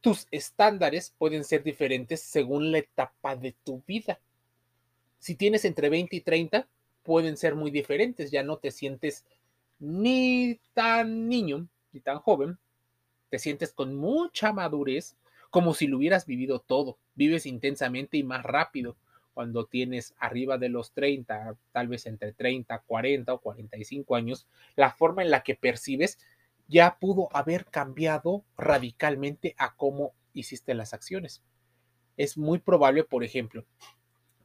tus 0.00 0.26
estándares 0.30 1.14
pueden 1.16 1.44
ser 1.44 1.62
diferentes 1.62 2.20
según 2.20 2.72
la 2.72 2.78
etapa 2.78 3.36
de 3.36 3.52
tu 3.64 3.82
vida. 3.86 4.20
Si 5.22 5.36
tienes 5.36 5.64
entre 5.64 5.88
20 5.88 6.16
y 6.16 6.20
30, 6.20 6.66
pueden 7.04 7.36
ser 7.36 7.54
muy 7.54 7.70
diferentes. 7.70 8.32
Ya 8.32 8.42
no 8.42 8.56
te 8.56 8.72
sientes 8.72 9.24
ni 9.78 10.58
tan 10.74 11.28
niño 11.28 11.68
ni 11.92 12.00
tan 12.00 12.18
joven. 12.18 12.58
Te 13.30 13.38
sientes 13.38 13.72
con 13.72 13.94
mucha 13.94 14.52
madurez, 14.52 15.16
como 15.48 15.74
si 15.74 15.86
lo 15.86 15.98
hubieras 15.98 16.26
vivido 16.26 16.58
todo. 16.58 16.98
Vives 17.14 17.46
intensamente 17.46 18.16
y 18.16 18.24
más 18.24 18.42
rápido 18.42 18.96
cuando 19.32 19.64
tienes 19.66 20.12
arriba 20.18 20.58
de 20.58 20.70
los 20.70 20.90
30, 20.90 21.54
tal 21.70 21.86
vez 21.86 22.06
entre 22.06 22.32
30, 22.32 22.80
40 22.80 23.32
o 23.32 23.40
45 23.40 24.16
años, 24.16 24.48
la 24.74 24.90
forma 24.90 25.22
en 25.22 25.30
la 25.30 25.44
que 25.44 25.54
percibes 25.54 26.18
ya 26.66 26.98
pudo 26.98 27.28
haber 27.32 27.66
cambiado 27.66 28.44
radicalmente 28.56 29.54
a 29.56 29.76
cómo 29.76 30.14
hiciste 30.32 30.74
las 30.74 30.92
acciones. 30.92 31.44
Es 32.16 32.36
muy 32.36 32.58
probable, 32.58 33.04
por 33.04 33.22
ejemplo, 33.22 33.64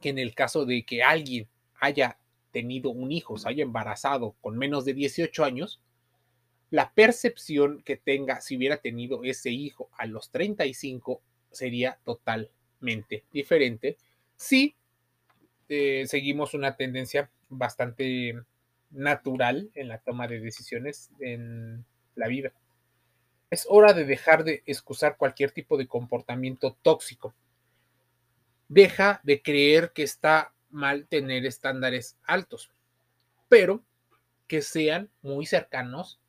que 0.01 0.09
en 0.09 0.19
el 0.19 0.35
caso 0.35 0.65
de 0.65 0.83
que 0.83 1.03
alguien 1.03 1.47
haya 1.79 2.17
tenido 2.51 2.89
un 2.89 3.11
hijo, 3.11 3.37
se 3.37 3.49
haya 3.49 3.63
embarazado 3.63 4.35
con 4.41 4.57
menos 4.57 4.85
de 4.85 4.93
18 4.93 5.43
años, 5.43 5.81
la 6.69 6.91
percepción 6.91 7.81
que 7.83 7.95
tenga 7.95 8.41
si 8.41 8.57
hubiera 8.57 8.77
tenido 8.77 9.23
ese 9.23 9.51
hijo 9.51 9.89
a 9.97 10.05
los 10.05 10.31
35 10.31 11.21
sería 11.51 11.97
totalmente 12.03 13.23
diferente 13.31 13.97
si 14.35 14.75
eh, 15.69 16.05
seguimos 16.07 16.53
una 16.53 16.75
tendencia 16.75 17.29
bastante 17.49 18.35
natural 18.91 19.69
en 19.75 19.87
la 19.87 19.99
toma 19.99 20.27
de 20.27 20.39
decisiones 20.39 21.09
en 21.19 21.85
la 22.15 22.27
vida. 22.27 22.51
Es 23.49 23.65
hora 23.69 23.93
de 23.93 24.05
dejar 24.05 24.43
de 24.43 24.63
excusar 24.65 25.17
cualquier 25.17 25.51
tipo 25.51 25.77
de 25.77 25.87
comportamiento 25.87 26.77
tóxico. 26.81 27.33
Deja 28.69 29.21
de 29.23 29.41
creer 29.41 29.91
que 29.93 30.03
está 30.03 30.53
mal 30.69 31.07
tener 31.07 31.45
estándares 31.45 32.17
altos, 32.25 32.69
pero 33.47 33.83
que 34.47 34.61
sean 34.61 35.09
muy 35.21 35.45
cercanos 35.45 36.19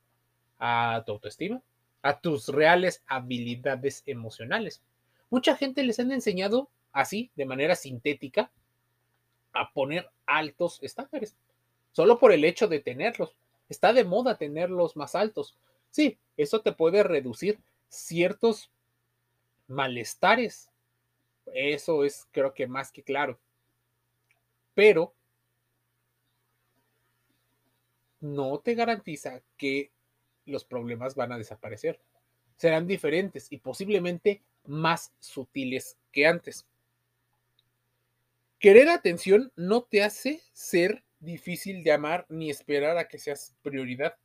a 0.58 1.02
tu 1.06 1.12
autoestima, 1.12 1.62
a 2.02 2.20
tus 2.20 2.48
reales 2.48 3.02
habilidades 3.06 4.02
emocionales. 4.06 4.82
Mucha 5.30 5.56
gente 5.56 5.82
les 5.82 5.98
han 5.98 6.12
enseñado 6.12 6.68
así, 6.92 7.30
de 7.36 7.44
manera 7.44 7.76
sintética, 7.76 8.50
a 9.52 9.72
poner 9.72 10.08
altos 10.26 10.78
estándares, 10.82 11.36
solo 11.92 12.18
por 12.18 12.32
el 12.32 12.44
hecho 12.44 12.68
de 12.68 12.80
tenerlos. 12.80 13.34
Está 13.68 13.92
de 13.92 14.04
moda 14.04 14.38
tenerlos 14.38 14.96
más 14.96 15.14
altos. 15.14 15.56
Sí, 15.90 16.18
eso 16.36 16.60
te 16.60 16.72
puede 16.72 17.02
reducir 17.02 17.58
ciertos 17.88 18.70
malestares. 19.66 20.70
Eso 21.54 22.04
es 22.04 22.26
creo 22.32 22.54
que 22.54 22.66
más 22.66 22.92
que 22.92 23.02
claro. 23.02 23.38
Pero 24.74 25.14
no 28.20 28.58
te 28.60 28.74
garantiza 28.74 29.42
que 29.56 29.90
los 30.44 30.64
problemas 30.64 31.14
van 31.14 31.32
a 31.32 31.38
desaparecer. 31.38 32.00
Serán 32.56 32.86
diferentes 32.86 33.46
y 33.50 33.58
posiblemente 33.58 34.42
más 34.66 35.12
sutiles 35.18 35.96
que 36.12 36.26
antes. 36.26 36.66
Querer 38.58 38.88
atención 38.88 39.52
no 39.54 39.82
te 39.82 40.02
hace 40.02 40.40
ser 40.52 41.04
difícil 41.20 41.84
de 41.84 41.92
amar 41.92 42.26
ni 42.28 42.50
esperar 42.50 42.98
a 42.98 43.06
que 43.06 43.18
seas 43.18 43.54
prioridad. 43.62 44.16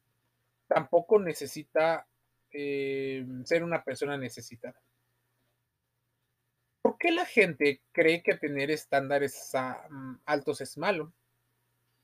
Tampoco 0.68 1.20
necesita 1.20 2.08
eh, 2.52 3.26
ser 3.44 3.64
una 3.64 3.84
persona 3.84 4.18
necesitada. 4.18 4.80
¿Por 7.04 7.10
qué 7.10 7.16
la 7.18 7.26
gente 7.26 7.82
cree 7.92 8.24
que 8.24 8.36
tener 8.36 8.72
estándares 8.72 9.52
mm, 9.90 10.14
altos 10.26 10.62
es 10.62 10.78
malo? 10.78 11.12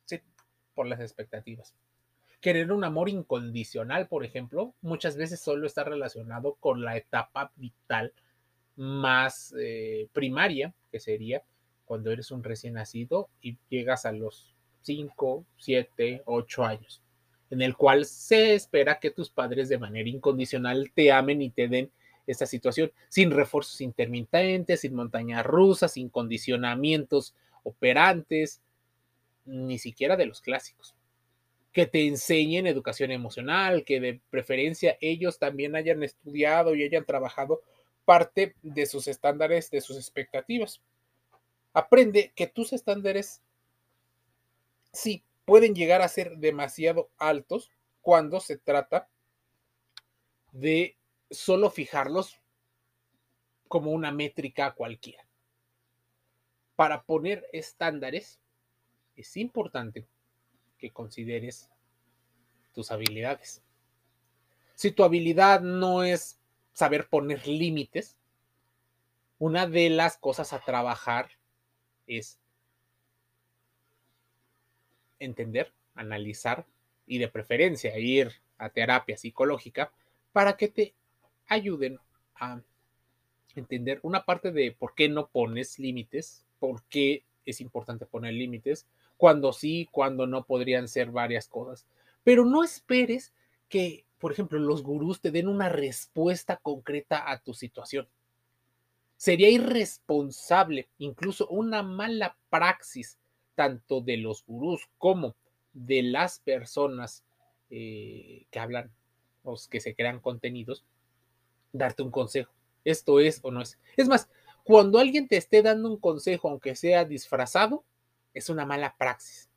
Sí, 0.04 0.20
por 0.76 0.88
las 0.88 1.00
expectativas. 1.00 1.74
Querer 2.42 2.70
un 2.74 2.84
amor 2.84 3.08
incondicional, 3.08 4.10
por 4.10 4.26
ejemplo, 4.26 4.76
muchas 4.82 5.16
veces 5.16 5.40
solo 5.40 5.68
está 5.68 5.86
relacionado 5.86 6.56
con 6.56 6.84
la 6.84 6.98
etapa 6.98 7.54
vital 7.56 8.12
más 8.76 9.56
eh, 9.58 10.10
primaria, 10.12 10.74
que 10.92 11.00
sería 11.00 11.44
cuando 11.86 12.12
eres 12.12 12.30
un 12.32 12.44
recién 12.44 12.74
nacido 12.74 13.30
y 13.42 13.58
llegas 13.70 14.06
a 14.06 14.12
los 14.12 14.54
5, 14.82 15.46
7, 15.60 16.24
8 16.26 16.66
años, 16.66 17.02
en 17.50 17.62
el 17.62 17.78
cual 17.78 18.04
se 18.04 18.54
espera 18.54 19.00
que 19.00 19.12
tus 19.12 19.30
padres 19.30 19.70
de 19.70 19.78
manera 19.78 20.10
incondicional 20.10 20.92
te 20.94 21.10
amen 21.10 21.42
y 21.42 21.52
te 21.52 21.70
den 21.70 21.90
esta 22.32 22.46
situación, 22.46 22.92
sin 23.10 23.32
refuerzos 23.32 23.82
intermitentes, 23.82 24.82
sin 24.82 24.94
montañas 24.94 25.46
rusas, 25.46 25.94
sin 25.94 26.10
condicionamientos 26.10 27.36
operantes, 27.64 28.62
ni 29.46 29.80
siquiera 29.80 30.16
de 30.16 30.28
los 30.28 30.42
clásicos. 30.42 30.96
Que 31.72 31.86
te 31.86 32.06
enseñen 32.06 32.68
educación 32.68 33.12
emocional, 33.12 33.84
que 33.84 34.00
de 34.00 34.22
preferencia 34.30 34.98
ellos 35.02 35.40
también 35.40 35.76
hayan 35.76 36.04
estudiado 36.04 36.76
y 36.76 36.84
hayan 36.84 37.06
trabajado 37.06 37.62
parte 38.06 38.56
de 38.62 38.86
sus 38.86 39.08
estándares, 39.08 39.72
de 39.72 39.82
sus 39.82 39.98
expectativas. 39.98 40.82
Aprende 41.74 42.32
que 42.36 42.48
tus 42.48 42.74
estándares 42.74 43.42
sí 44.92 45.24
pueden 45.46 45.74
llegar 45.74 46.02
a 46.02 46.08
ser 46.08 46.38
demasiado 46.38 47.10
altos 47.18 47.72
cuando 48.02 48.40
se 48.40 48.58
trata 48.58 49.10
de 50.52 50.96
solo 51.30 51.70
fijarlos 51.70 52.40
como 53.68 53.92
una 53.92 54.12
métrica 54.12 54.74
cualquiera. 54.74 55.26
Para 56.76 57.04
poner 57.04 57.46
estándares 57.54 58.40
es 59.16 59.38
importante 59.38 60.08
que 60.78 60.92
consideres 60.92 61.70
tus 62.74 62.92
habilidades. 62.92 63.62
Si 64.76 64.92
tu 64.92 65.04
habilidad 65.04 65.62
no 65.62 66.04
es 66.04 66.40
saber 66.74 67.10
poner 67.10 67.48
límites, 67.48 68.16
una 69.38 69.68
de 69.68 69.90
las 69.90 70.18
cosas 70.18 70.54
a 70.54 70.60
trabajar 70.60 71.30
es 72.08 72.40
entender, 75.20 75.74
analizar 75.96 76.66
y 77.06 77.18
de 77.18 77.28
preferencia 77.28 77.98
ir 77.98 78.42
a 78.58 78.70
terapia 78.70 79.18
psicológica 79.18 79.92
para 80.32 80.56
que 80.56 80.70
te 80.70 80.94
ayuden 81.50 82.00
a 82.36 82.62
entender 83.56 84.00
una 84.04 84.24
parte 84.26 84.52
de 84.52 84.72
por 84.72 84.96
qué 84.96 85.10
no 85.10 85.28
pones 85.28 85.80
límites, 85.80 86.46
por 86.60 86.84
qué 86.84 87.24
es 87.46 87.62
importante 87.62 88.06
poner 88.06 88.34
límites, 88.34 88.86
cuando 89.18 89.52
sí, 89.52 89.90
cuando 89.92 90.28
no 90.28 90.46
podrían 90.46 90.88
ser 90.88 91.12
varias 91.12 91.48
cosas. 91.48 91.86
Pero 92.24 92.46
no 92.46 92.64
esperes 92.64 93.34
que, 93.68 94.06
por 94.20 94.32
ejemplo, 94.32 94.60
los 94.60 94.84
gurús 94.84 95.20
te 95.20 95.32
den 95.32 95.48
una 95.48 95.70
respuesta 95.70 96.58
concreta 96.58 97.30
a 97.30 97.40
tu 97.40 97.54
situación. 97.54 98.08
Sería 99.18 99.50
irresponsable, 99.50 100.88
incluso 100.98 101.48
una 101.48 101.84
mala 101.84 102.38
praxis, 102.50 103.18
tanto 103.56 104.00
de 104.00 104.18
los 104.18 104.46
gurús 104.46 104.88
como 104.98 105.36
de 105.74 106.04
las 106.04 106.40
personas 106.40 107.26
eh, 107.70 108.46
que 108.52 108.60
hablan 108.60 108.90
o 109.44 109.58
que 109.70 109.82
se 109.82 109.96
crean 109.96 110.20
contenidos, 110.20 110.86
darte 111.72 112.04
un 112.04 112.12
consejo. 112.12 112.52
Esto 112.84 113.20
es 113.20 113.40
o 113.44 113.52
no 113.52 113.62
es. 113.62 113.78
Es 113.98 114.08
más, 114.08 114.30
cuando 114.64 115.00
alguien 115.00 115.28
te 115.28 115.38
esté 115.38 115.62
dando 115.62 115.90
un 115.90 115.98
consejo, 115.98 116.50
aunque 116.50 116.76
sea 116.76 117.06
disfrazado, 117.06 117.84
es 118.34 118.50
una 118.50 118.66
mala 118.66 118.96
praxis. 118.98 119.50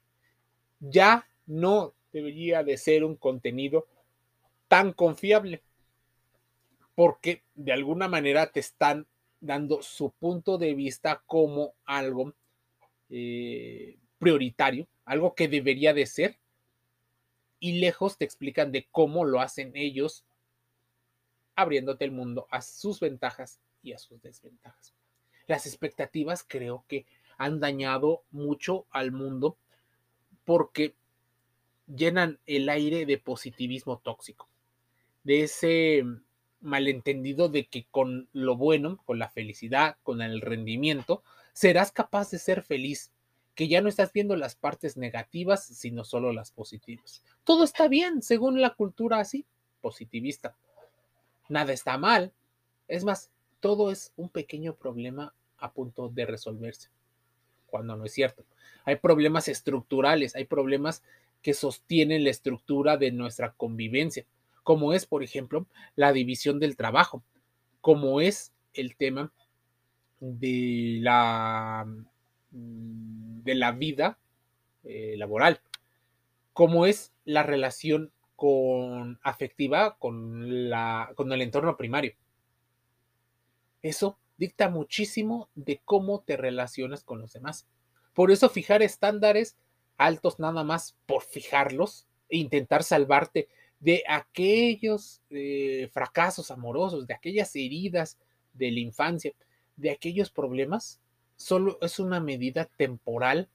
Ya 0.81 1.29
no 1.47 1.95
debería 2.13 2.63
de 2.63 2.77
ser 2.77 3.05
un 3.05 3.17
contenido 3.17 3.87
tan 4.69 4.93
confiable, 4.93 5.63
porque 6.95 7.43
de 7.55 7.73
alguna 7.73 8.09
manera 8.09 8.51
te 8.51 8.61
están 8.61 9.07
dando 9.41 9.83
su 9.83 10.11
punto 10.13 10.57
de 10.57 10.75
vista 10.75 11.23
como 11.27 11.75
algo 11.85 12.33
eh, 13.11 13.99
prioritario, 14.19 14.87
algo 15.05 15.35
que 15.35 15.49
debería 15.49 15.93
de 15.93 16.07
ser, 16.07 16.39
y 17.59 17.81
lejos 17.81 18.19
te 18.19 18.25
explican 18.25 18.73
de 18.73 18.89
cómo 18.91 19.25
lo 19.25 19.41
hacen 19.41 19.73
ellos, 19.75 20.25
abriéndote 21.55 22.05
el 22.05 22.13
mundo 22.13 22.47
a 22.51 22.63
sus 22.63 23.01
ventajas 23.01 23.61
y 23.83 23.93
a 23.93 23.99
sus 23.99 24.21
desventajas. 24.23 24.95
Las 25.47 25.67
expectativas 25.67 26.45
creo 26.47 26.85
que 26.89 27.07
han 27.37 27.61
dañado 27.61 28.23
mucho 28.31 28.87
al 28.91 29.13
mundo 29.13 29.57
porque 30.45 30.95
llenan 31.87 32.39
el 32.47 32.69
aire 32.69 33.07
de 33.07 33.19
positivismo 33.19 33.99
tóxico, 33.99 34.49
de 35.25 35.43
ese 35.43 36.05
malentendido 36.61 37.49
de 37.49 37.67
que 37.67 37.87
con 37.91 38.29
lo 38.33 38.57
bueno, 38.57 39.03
con 39.05 39.19
la 39.19 39.29
felicidad, 39.29 39.97
con 40.03 40.23
el 40.23 40.41
rendimiento, 40.41 41.23
serás 41.53 41.93
capaz 41.93 42.31
de 42.31 42.39
ser 42.39 42.63
feliz, 42.63 43.13
que 43.55 43.69
ya 43.69 43.83
no 43.83 43.89
estás 43.89 44.13
viendo 44.13 44.37
las 44.37 44.55
partes 44.55 44.97
negativas, 44.97 45.67
sino 45.67 46.05
solo 46.05 46.33
las 46.33 46.53
positivas. 46.53 47.23
Todo 47.45 47.65
está 47.65 47.89
bien, 47.89 48.23
según 48.23 48.61
la 48.61 48.71
cultura 48.71 49.19
así, 49.19 49.45
positivista. 49.81 50.57
Nada 51.53 51.75
está 51.75 51.99
mal. 51.99 52.33
Es 52.89 53.05
más, 53.05 53.31
todo 53.61 53.91
es 53.91 54.15
un 54.17 54.31
pequeño 54.31 54.75
problema 54.75 55.35
a 55.59 55.75
punto 55.75 56.09
de 56.09 56.25
resolverse, 56.25 56.89
cuando 57.67 57.95
no 57.95 58.07
es 58.07 58.13
cierto. 58.15 58.43
Hay 58.87 58.97
problemas 58.97 59.49
estructurales, 59.49 60.35
hay 60.35 60.47
problemas 60.47 61.03
que 61.43 61.53
sostienen 61.53 62.25
la 62.25 62.31
estructura 62.31 62.97
de 62.97 63.13
nuestra 63.13 63.53
convivencia, 63.53 64.25
como 64.63 64.95
es, 64.95 65.05
por 65.05 65.23
ejemplo, 65.23 65.67
la 65.95 66.15
división 66.15 66.59
del 66.59 66.75
trabajo, 66.75 67.23
como 67.83 68.23
es 68.23 68.55
el 68.73 68.97
tema 68.97 69.31
de 70.21 71.01
la, 71.03 71.85
mm, 72.51 73.43
de 73.43 73.55
la 73.57 73.73
vida 73.73 74.19
eh, 74.85 75.17
laboral, 75.19 75.61
como 76.55 76.87
es 76.87 77.13
la 77.27 77.43
relación 77.43 78.11
con 78.43 79.21
afectiva 79.23 79.97
con, 80.01 80.69
la, 80.69 81.13
con 81.15 81.31
el 81.31 81.43
entorno 81.43 81.77
primario. 81.77 82.17
Eso 83.83 84.19
dicta 84.37 84.69
muchísimo 84.69 85.49
de 85.55 85.81
cómo 85.85 86.23
te 86.23 86.37
relacionas 86.37 87.05
con 87.05 87.21
los 87.21 87.35
demás. 87.35 87.69
Por 88.13 88.33
eso 88.33 88.49
fijar 88.49 88.83
estándares 88.83 89.57
altos 89.97 90.41
nada 90.41 90.65
más 90.65 90.97
por 91.07 91.23
fijarlos 91.23 92.09
e 92.29 92.39
intentar 92.39 92.83
salvarte 92.83 93.47
de 93.79 94.03
aquellos 94.09 95.23
eh, 95.31 95.89
fracasos 95.93 96.51
amorosos, 96.51 97.07
de 97.07 97.15
aquellas 97.15 97.55
heridas 97.55 98.19
de 98.55 98.73
la 98.73 98.81
infancia, 98.81 99.33
de 99.77 99.93
aquellos 99.93 100.33
problemas, 100.33 101.01
solo 101.37 101.79
es 101.81 102.01
una 102.01 102.19
medida 102.19 102.65
temporal 102.77 103.49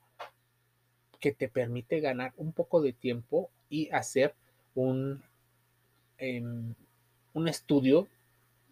que 1.20 1.34
te 1.34 1.50
permite 1.50 2.00
ganar 2.00 2.32
un 2.38 2.54
poco 2.54 2.82
de 2.82 2.94
tiempo 2.94 3.52
y 3.68 3.90
hacer 3.90 4.34
un, 4.78 5.24
em, 6.20 6.76
un 7.34 7.48
estudio 7.48 8.08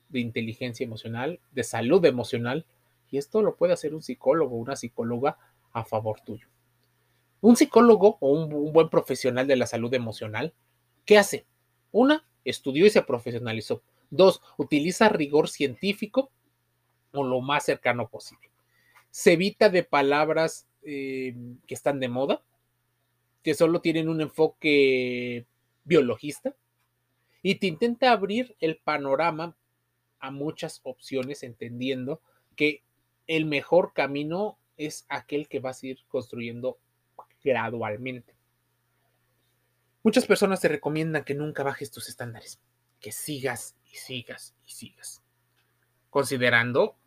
de 0.10 0.20
inteligencia 0.20 0.84
emocional, 0.84 1.40
de 1.52 1.64
salud 1.64 2.06
emocional, 2.06 2.66
y 3.10 3.18
esto 3.18 3.42
lo 3.42 3.56
puede 3.56 3.74
hacer 3.74 3.96
un 3.96 4.04
psicólogo, 4.04 4.56
una 4.56 4.76
psicóloga 4.76 5.38
a 5.74 5.84
favor 5.84 6.22
tuyo. 6.22 6.48
Un 7.42 7.56
psicólogo 7.56 8.18
o 8.20 8.32
un, 8.32 8.72
buen 8.72 8.90
profesional 8.90 9.48
de 9.48 9.56
la 9.56 9.66
salud 9.66 9.94
emocional, 9.94 10.54
¿qué 11.06 11.18
hace? 11.18 11.46
Una, 11.92 12.26
estudió 12.44 12.86
y 12.86 12.92
se 12.92 13.02
profesionalizó. 13.02 13.82
Dos, 14.10 14.42
utiliza 14.58 15.10
rigor 15.10 15.50
científico 15.50 16.32
o 17.14 17.24
lo 17.24 17.42
más 17.42 17.66
cercano 17.66 18.08
posible. 18.10 18.50
Se 19.10 19.34
evita 19.34 19.70
de 19.70 19.84
palabras 19.84 20.68
eh, 20.84 21.36
que 21.66 21.74
están 21.74 22.00
de 22.00 22.10
moda, 22.10 22.44
que 23.42 23.56
solo 23.56 23.82
tienen 23.82 24.08
un 24.08 24.22
enfoque 24.22 25.46
biologista, 25.86 26.56
y 27.42 27.56
te 27.56 27.68
intenta 27.68 28.12
abrir 28.12 28.56
el 28.60 28.78
panorama 28.78 29.56
a 30.20 30.32
muchas 30.32 30.82
opciones, 30.84 31.44
entendiendo 31.44 32.22
que 32.56 32.84
el 33.28 33.46
mejor 33.46 33.94
camino 33.94 34.58
es 34.78 35.06
aquel 35.10 35.48
que 35.48 35.60
vas 35.60 35.82
a 35.82 35.88
ir 35.88 36.00
construyendo 36.08 36.80
gradualmente. 37.44 38.36
Muchas 40.04 40.26
personas 40.26 40.62
te 40.62 40.68
recomiendan 40.68 41.24
que 41.24 41.34
nunca 41.34 41.64
bajes 41.64 41.92
tus 41.92 42.10
estándares, 42.10 42.60
que 43.00 43.12
sigas 43.12 43.76
y 43.92 43.96
sigas 43.96 44.56
y 44.66 44.72
sigas, 44.72 45.24
considerando 46.10 46.98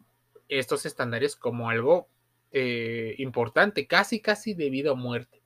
estos 0.49 0.87
estándares 0.87 1.37
como 1.37 1.71
algo 1.71 2.09
eh, 2.51 3.14
importante, 3.19 3.87
casi, 3.87 4.21
casi 4.21 4.55
de 4.55 4.71
vida 4.71 4.93
o 4.93 4.97
muerte. 4.97 5.43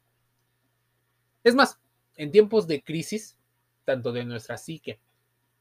Es 1.45 1.55
más, 1.55 1.82
en 2.17 2.31
tiempos 2.31 2.67
de 2.67 2.83
crisis, 2.83 3.39
tanto 3.85 4.13
de 4.13 4.25
nuestra 4.25 4.57
psique 4.57 5.01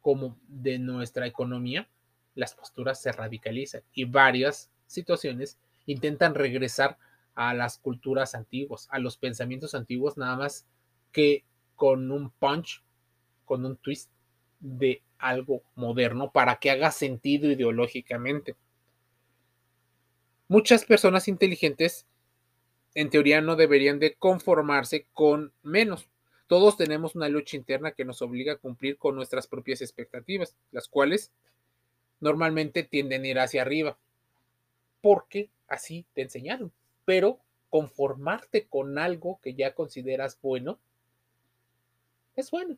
como 0.02 0.38
de 0.48 0.80
nuestra 0.80 1.28
economía, 1.28 1.90
las 2.36 2.56
posturas 2.56 3.02
se 3.02 3.12
radicalizan 3.12 3.84
y 3.94 4.06
varias 4.06 4.72
situaciones 4.88 5.60
intentan 5.86 6.36
regresar 6.36 6.98
a 7.36 7.54
las 7.54 7.78
culturas 7.78 8.36
antiguas, 8.36 8.88
a 8.92 9.00
los 9.00 9.18
pensamientos 9.18 9.74
antiguos, 9.74 10.18
nada 10.18 10.36
más 10.36 10.66
que 11.12 11.46
con 11.76 12.12
un 12.12 12.30
punch, 12.32 12.84
con 13.46 13.66
un 13.66 13.78
twist 13.78 14.10
de 14.60 15.02
algo 15.18 15.64
moderno 15.76 16.32
para 16.32 16.58
que 16.58 16.72
haga 16.72 16.92
sentido 16.92 17.50
ideológicamente. 17.50 18.56
Muchas 20.48 20.86
personas 20.86 21.28
inteligentes, 21.28 22.06
en 22.94 23.10
teoría, 23.10 23.42
no 23.42 23.56
deberían 23.56 24.00
de 24.00 24.16
conformarse 24.16 25.08
con 25.14 25.54
menos. 25.64 26.11
Todos 26.52 26.76
tenemos 26.76 27.16
una 27.16 27.30
lucha 27.30 27.56
interna 27.56 27.94
que 27.94 28.04
nos 28.04 28.22
obliga 28.22 28.52
a 28.52 28.58
cumplir 28.58 28.98
con 28.98 29.16
nuestras 29.16 29.48
propias 29.48 29.82
expectativas, 29.82 30.58
las 30.74 30.90
cuales 30.90 31.32
normalmente 32.20 32.84
tienden 32.84 33.24
a 33.24 33.28
ir 33.30 33.40
hacia 33.40 33.62
arriba, 33.62 33.98
porque 35.00 35.50
así 35.70 36.06
te 36.14 36.24
enseñaron. 36.24 36.74
Pero 37.06 37.40
conformarte 37.70 38.66
con 38.68 39.00
algo 39.00 39.40
que 39.42 39.54
ya 39.54 39.74
consideras 39.74 40.38
bueno 40.42 40.78
es 42.36 42.52
bueno. 42.52 42.76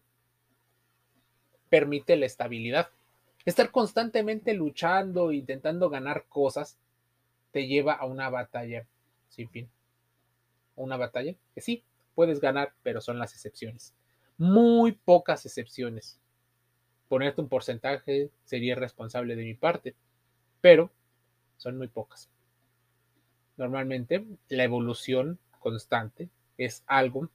Permite 1.70 2.16
la 2.16 2.28
estabilidad. 2.28 2.92
Estar 3.44 3.72
constantemente 3.72 4.54
luchando, 4.54 5.32
intentando 5.32 5.90
ganar 5.90 6.26
cosas, 6.30 6.78
te 7.52 7.66
lleva 7.66 7.94
a 7.94 8.06
una 8.06 8.30
batalla 8.30 8.86
sin 9.30 9.50
fin. 9.50 9.68
Una 10.76 10.96
batalla 10.96 11.34
que 11.56 11.62
sí, 11.62 11.84
puedes 12.16 12.40
ganar, 12.40 12.74
pero 12.84 13.02
son 13.02 13.20
las 13.20 13.34
excepciones. 13.34 13.94
Muy 14.38 14.94
pocas 14.94 15.46
excepciones. 15.46 16.20
Ponerte 17.08 17.42
un 17.42 17.50
porcentaje 17.50 18.30
sería 18.44 18.74
irresponsable 18.74 19.36
de 19.36 19.44
mi 19.44 19.54
parte, 19.54 19.96
pero 20.62 20.92
son 21.58 21.78
muy 21.78 21.88
pocas. 21.88 22.30
Normalmente 23.58 24.26
la 24.50 24.64
evolución 24.64 25.38
constante 25.60 26.30
es 26.58 26.84
algo 26.88 27.30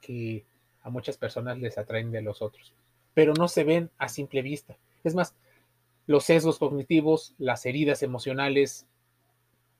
que 0.00 0.44
a 0.82 0.90
muchas 0.90 1.16
personas 1.16 1.58
les 1.58 1.78
atraen 1.78 2.12
de 2.12 2.20
los 2.20 2.42
otros, 2.42 2.74
pero 3.14 3.32
no 3.32 3.48
se 3.48 3.64
ven 3.64 3.90
a 3.96 4.08
simple 4.08 4.42
vista. 4.42 4.76
Es 5.02 5.14
más, 5.14 5.34
los 6.06 6.24
sesgos 6.24 6.58
cognitivos, 6.58 7.34
las 7.38 7.64
heridas 7.64 8.02
emocionales 8.02 8.86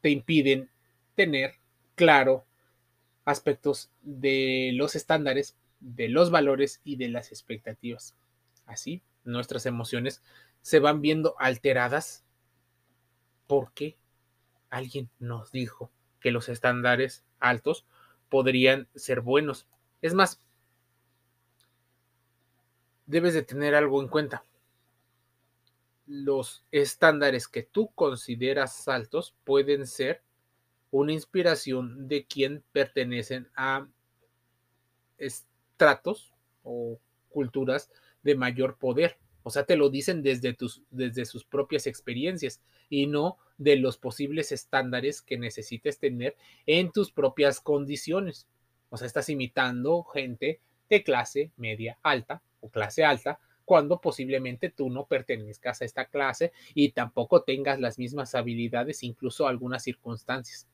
te 0.00 0.10
impiden 0.10 0.70
tener 1.14 1.54
claro 1.94 2.44
aspectos 3.24 3.90
de 4.02 4.70
los 4.74 4.96
estándares, 4.96 5.56
de 5.80 6.08
los 6.08 6.30
valores 6.30 6.80
y 6.84 6.96
de 6.96 7.08
las 7.08 7.30
expectativas. 7.30 8.14
Así, 8.66 9.02
nuestras 9.24 9.66
emociones 9.66 10.22
se 10.62 10.78
van 10.78 11.00
viendo 11.00 11.34
alteradas 11.38 12.24
porque 13.46 13.96
alguien 14.70 15.10
nos 15.18 15.52
dijo 15.52 15.90
que 16.20 16.30
los 16.30 16.48
estándares 16.48 17.24
altos 17.38 17.84
podrían 18.28 18.88
ser 18.94 19.20
buenos. 19.20 19.68
Es 20.00 20.14
más, 20.14 20.40
debes 23.06 23.34
de 23.34 23.42
tener 23.42 23.74
algo 23.74 24.00
en 24.02 24.08
cuenta. 24.08 24.44
Los 26.06 26.64
estándares 26.70 27.48
que 27.48 27.62
tú 27.62 27.90
consideras 27.94 28.88
altos 28.88 29.34
pueden 29.44 29.86
ser 29.86 30.22
una 30.94 31.12
inspiración 31.12 32.06
de 32.06 32.24
quien 32.24 32.62
pertenecen 32.70 33.48
a 33.56 33.88
estratos 35.18 36.32
o 36.62 37.00
culturas 37.30 37.90
de 38.22 38.36
mayor 38.36 38.78
poder. 38.78 39.18
O 39.42 39.50
sea, 39.50 39.64
te 39.64 39.76
lo 39.76 39.90
dicen 39.90 40.22
desde, 40.22 40.52
tus, 40.52 40.82
desde 40.90 41.24
sus 41.24 41.44
propias 41.44 41.88
experiencias 41.88 42.62
y 42.88 43.08
no 43.08 43.38
de 43.58 43.74
los 43.74 43.98
posibles 43.98 44.52
estándares 44.52 45.20
que 45.20 45.36
necesites 45.36 45.98
tener 45.98 46.36
en 46.64 46.92
tus 46.92 47.10
propias 47.10 47.58
condiciones. 47.60 48.46
O 48.88 48.96
sea, 48.96 49.08
estás 49.08 49.28
imitando 49.28 50.04
gente 50.04 50.60
de 50.88 51.02
clase 51.02 51.50
media 51.56 51.98
alta 52.04 52.40
o 52.60 52.68
clase 52.68 53.04
alta 53.04 53.40
cuando 53.64 54.00
posiblemente 54.00 54.70
tú 54.70 54.90
no 54.90 55.06
pertenezcas 55.06 55.82
a 55.82 55.86
esta 55.86 56.04
clase 56.04 56.52
y 56.72 56.90
tampoco 56.90 57.42
tengas 57.42 57.80
las 57.80 57.98
mismas 57.98 58.36
habilidades, 58.36 59.02
incluso 59.02 59.48
algunas 59.48 59.82
circunstancias. 59.82 60.68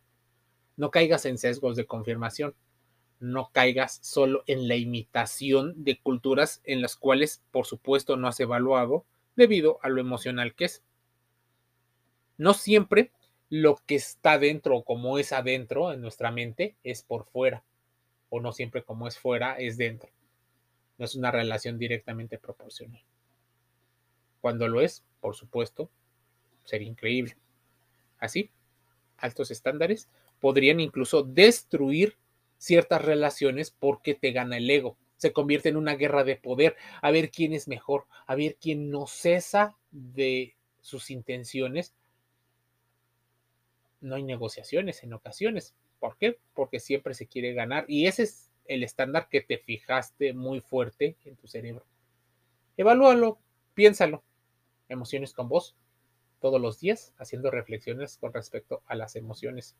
No 0.80 0.90
caigas 0.90 1.26
en 1.26 1.36
sesgos 1.36 1.76
de 1.76 1.84
confirmación, 1.84 2.54
no 3.18 3.50
caigas 3.52 3.98
solo 4.00 4.44
en 4.46 4.66
la 4.66 4.76
imitación 4.76 5.84
de 5.84 6.00
culturas 6.00 6.62
en 6.64 6.80
las 6.80 6.96
cuales, 6.96 7.42
por 7.50 7.66
supuesto, 7.66 8.16
no 8.16 8.28
has 8.28 8.40
evaluado 8.40 9.04
debido 9.36 9.78
a 9.82 9.90
lo 9.90 10.00
emocional 10.00 10.54
que 10.54 10.64
es. 10.64 10.82
No 12.38 12.54
siempre 12.54 13.12
lo 13.50 13.76
que 13.84 13.96
está 13.96 14.38
dentro 14.38 14.78
o 14.78 14.82
como 14.82 15.18
es 15.18 15.34
adentro 15.34 15.92
en 15.92 16.00
nuestra 16.00 16.30
mente 16.30 16.76
es 16.82 17.02
por 17.02 17.26
fuera, 17.26 17.62
o 18.30 18.40
no 18.40 18.50
siempre 18.50 18.82
como 18.82 19.06
es 19.06 19.18
fuera 19.18 19.58
es 19.58 19.76
dentro. 19.76 20.08
No 20.96 21.04
es 21.04 21.14
una 21.14 21.30
relación 21.30 21.76
directamente 21.76 22.38
proporcional. 22.38 23.04
Cuando 24.40 24.66
lo 24.66 24.80
es, 24.80 25.04
por 25.20 25.36
supuesto, 25.36 25.90
sería 26.64 26.88
increíble. 26.88 27.36
Así, 28.16 28.50
altos 29.18 29.50
estándares 29.50 30.08
podrían 30.40 30.80
incluso 30.80 31.22
destruir 31.22 32.16
ciertas 32.58 33.02
relaciones 33.02 33.70
porque 33.70 34.14
te 34.14 34.32
gana 34.32 34.56
el 34.56 34.68
ego. 34.68 34.96
Se 35.16 35.32
convierte 35.32 35.68
en 35.68 35.76
una 35.76 35.94
guerra 35.94 36.24
de 36.24 36.36
poder, 36.36 36.76
a 37.02 37.10
ver 37.10 37.30
quién 37.30 37.52
es 37.52 37.68
mejor, 37.68 38.06
a 38.26 38.34
ver 38.34 38.56
quién 38.60 38.90
no 38.90 39.06
cesa 39.06 39.76
de 39.90 40.56
sus 40.80 41.10
intenciones. 41.10 41.94
No 44.00 44.14
hay 44.14 44.22
negociaciones 44.22 45.02
en 45.02 45.12
ocasiones. 45.12 45.74
¿Por 45.98 46.16
qué? 46.16 46.38
Porque 46.54 46.80
siempre 46.80 47.14
se 47.14 47.26
quiere 47.26 47.52
ganar 47.52 47.84
y 47.86 48.06
ese 48.06 48.22
es 48.22 48.50
el 48.64 48.82
estándar 48.82 49.28
que 49.28 49.40
te 49.40 49.58
fijaste 49.58 50.32
muy 50.32 50.60
fuerte 50.60 51.16
en 51.24 51.36
tu 51.36 51.48
cerebro. 51.48 51.84
Evalúalo, 52.76 53.38
piénsalo. 53.74 54.22
Emociones 54.88 55.34
con 55.34 55.48
vos 55.48 55.76
todos 56.40 56.60
los 56.60 56.80
días, 56.80 57.12
haciendo 57.18 57.50
reflexiones 57.50 58.16
con 58.16 58.32
respecto 58.32 58.82
a 58.86 58.94
las 58.94 59.16
emociones. 59.16 59.76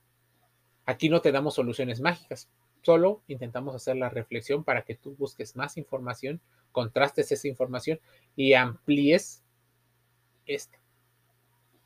Aquí 0.87 1.09
no 1.09 1.21
te 1.21 1.33
damos 1.33 1.55
soluciones 1.55 2.01
mágicas, 2.01 2.49
solo 2.83 3.23
intentamos 3.29 3.75
hacer 3.75 3.97
la 3.97 4.09
reflexión 4.09 4.65
para 4.65 4.83
que 4.83 4.95
tú 4.95 5.15
busques 5.17 5.57
más 5.57 5.77
información, 5.77 6.41
contrastes 6.73 7.31
esa 7.33 7.49
información 7.49 8.01
y 8.37 8.55
amplíes 8.55 9.43
esta. 10.47 10.79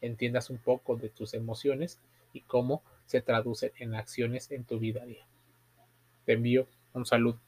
Entiendas 0.00 0.50
un 0.50 0.58
poco 0.58 0.96
de 0.96 1.08
tus 1.08 1.34
emociones 1.34 2.00
y 2.32 2.42
cómo 2.42 2.82
se 3.06 3.20
traducen 3.20 3.72
en 3.78 3.94
acciones 3.94 4.50
en 4.50 4.64
tu 4.64 4.78
vida 4.78 5.02
a 5.02 5.06
día. 5.06 5.26
Te 6.24 6.32
envío 6.32 6.66
un 6.92 7.06
saludo. 7.06 7.40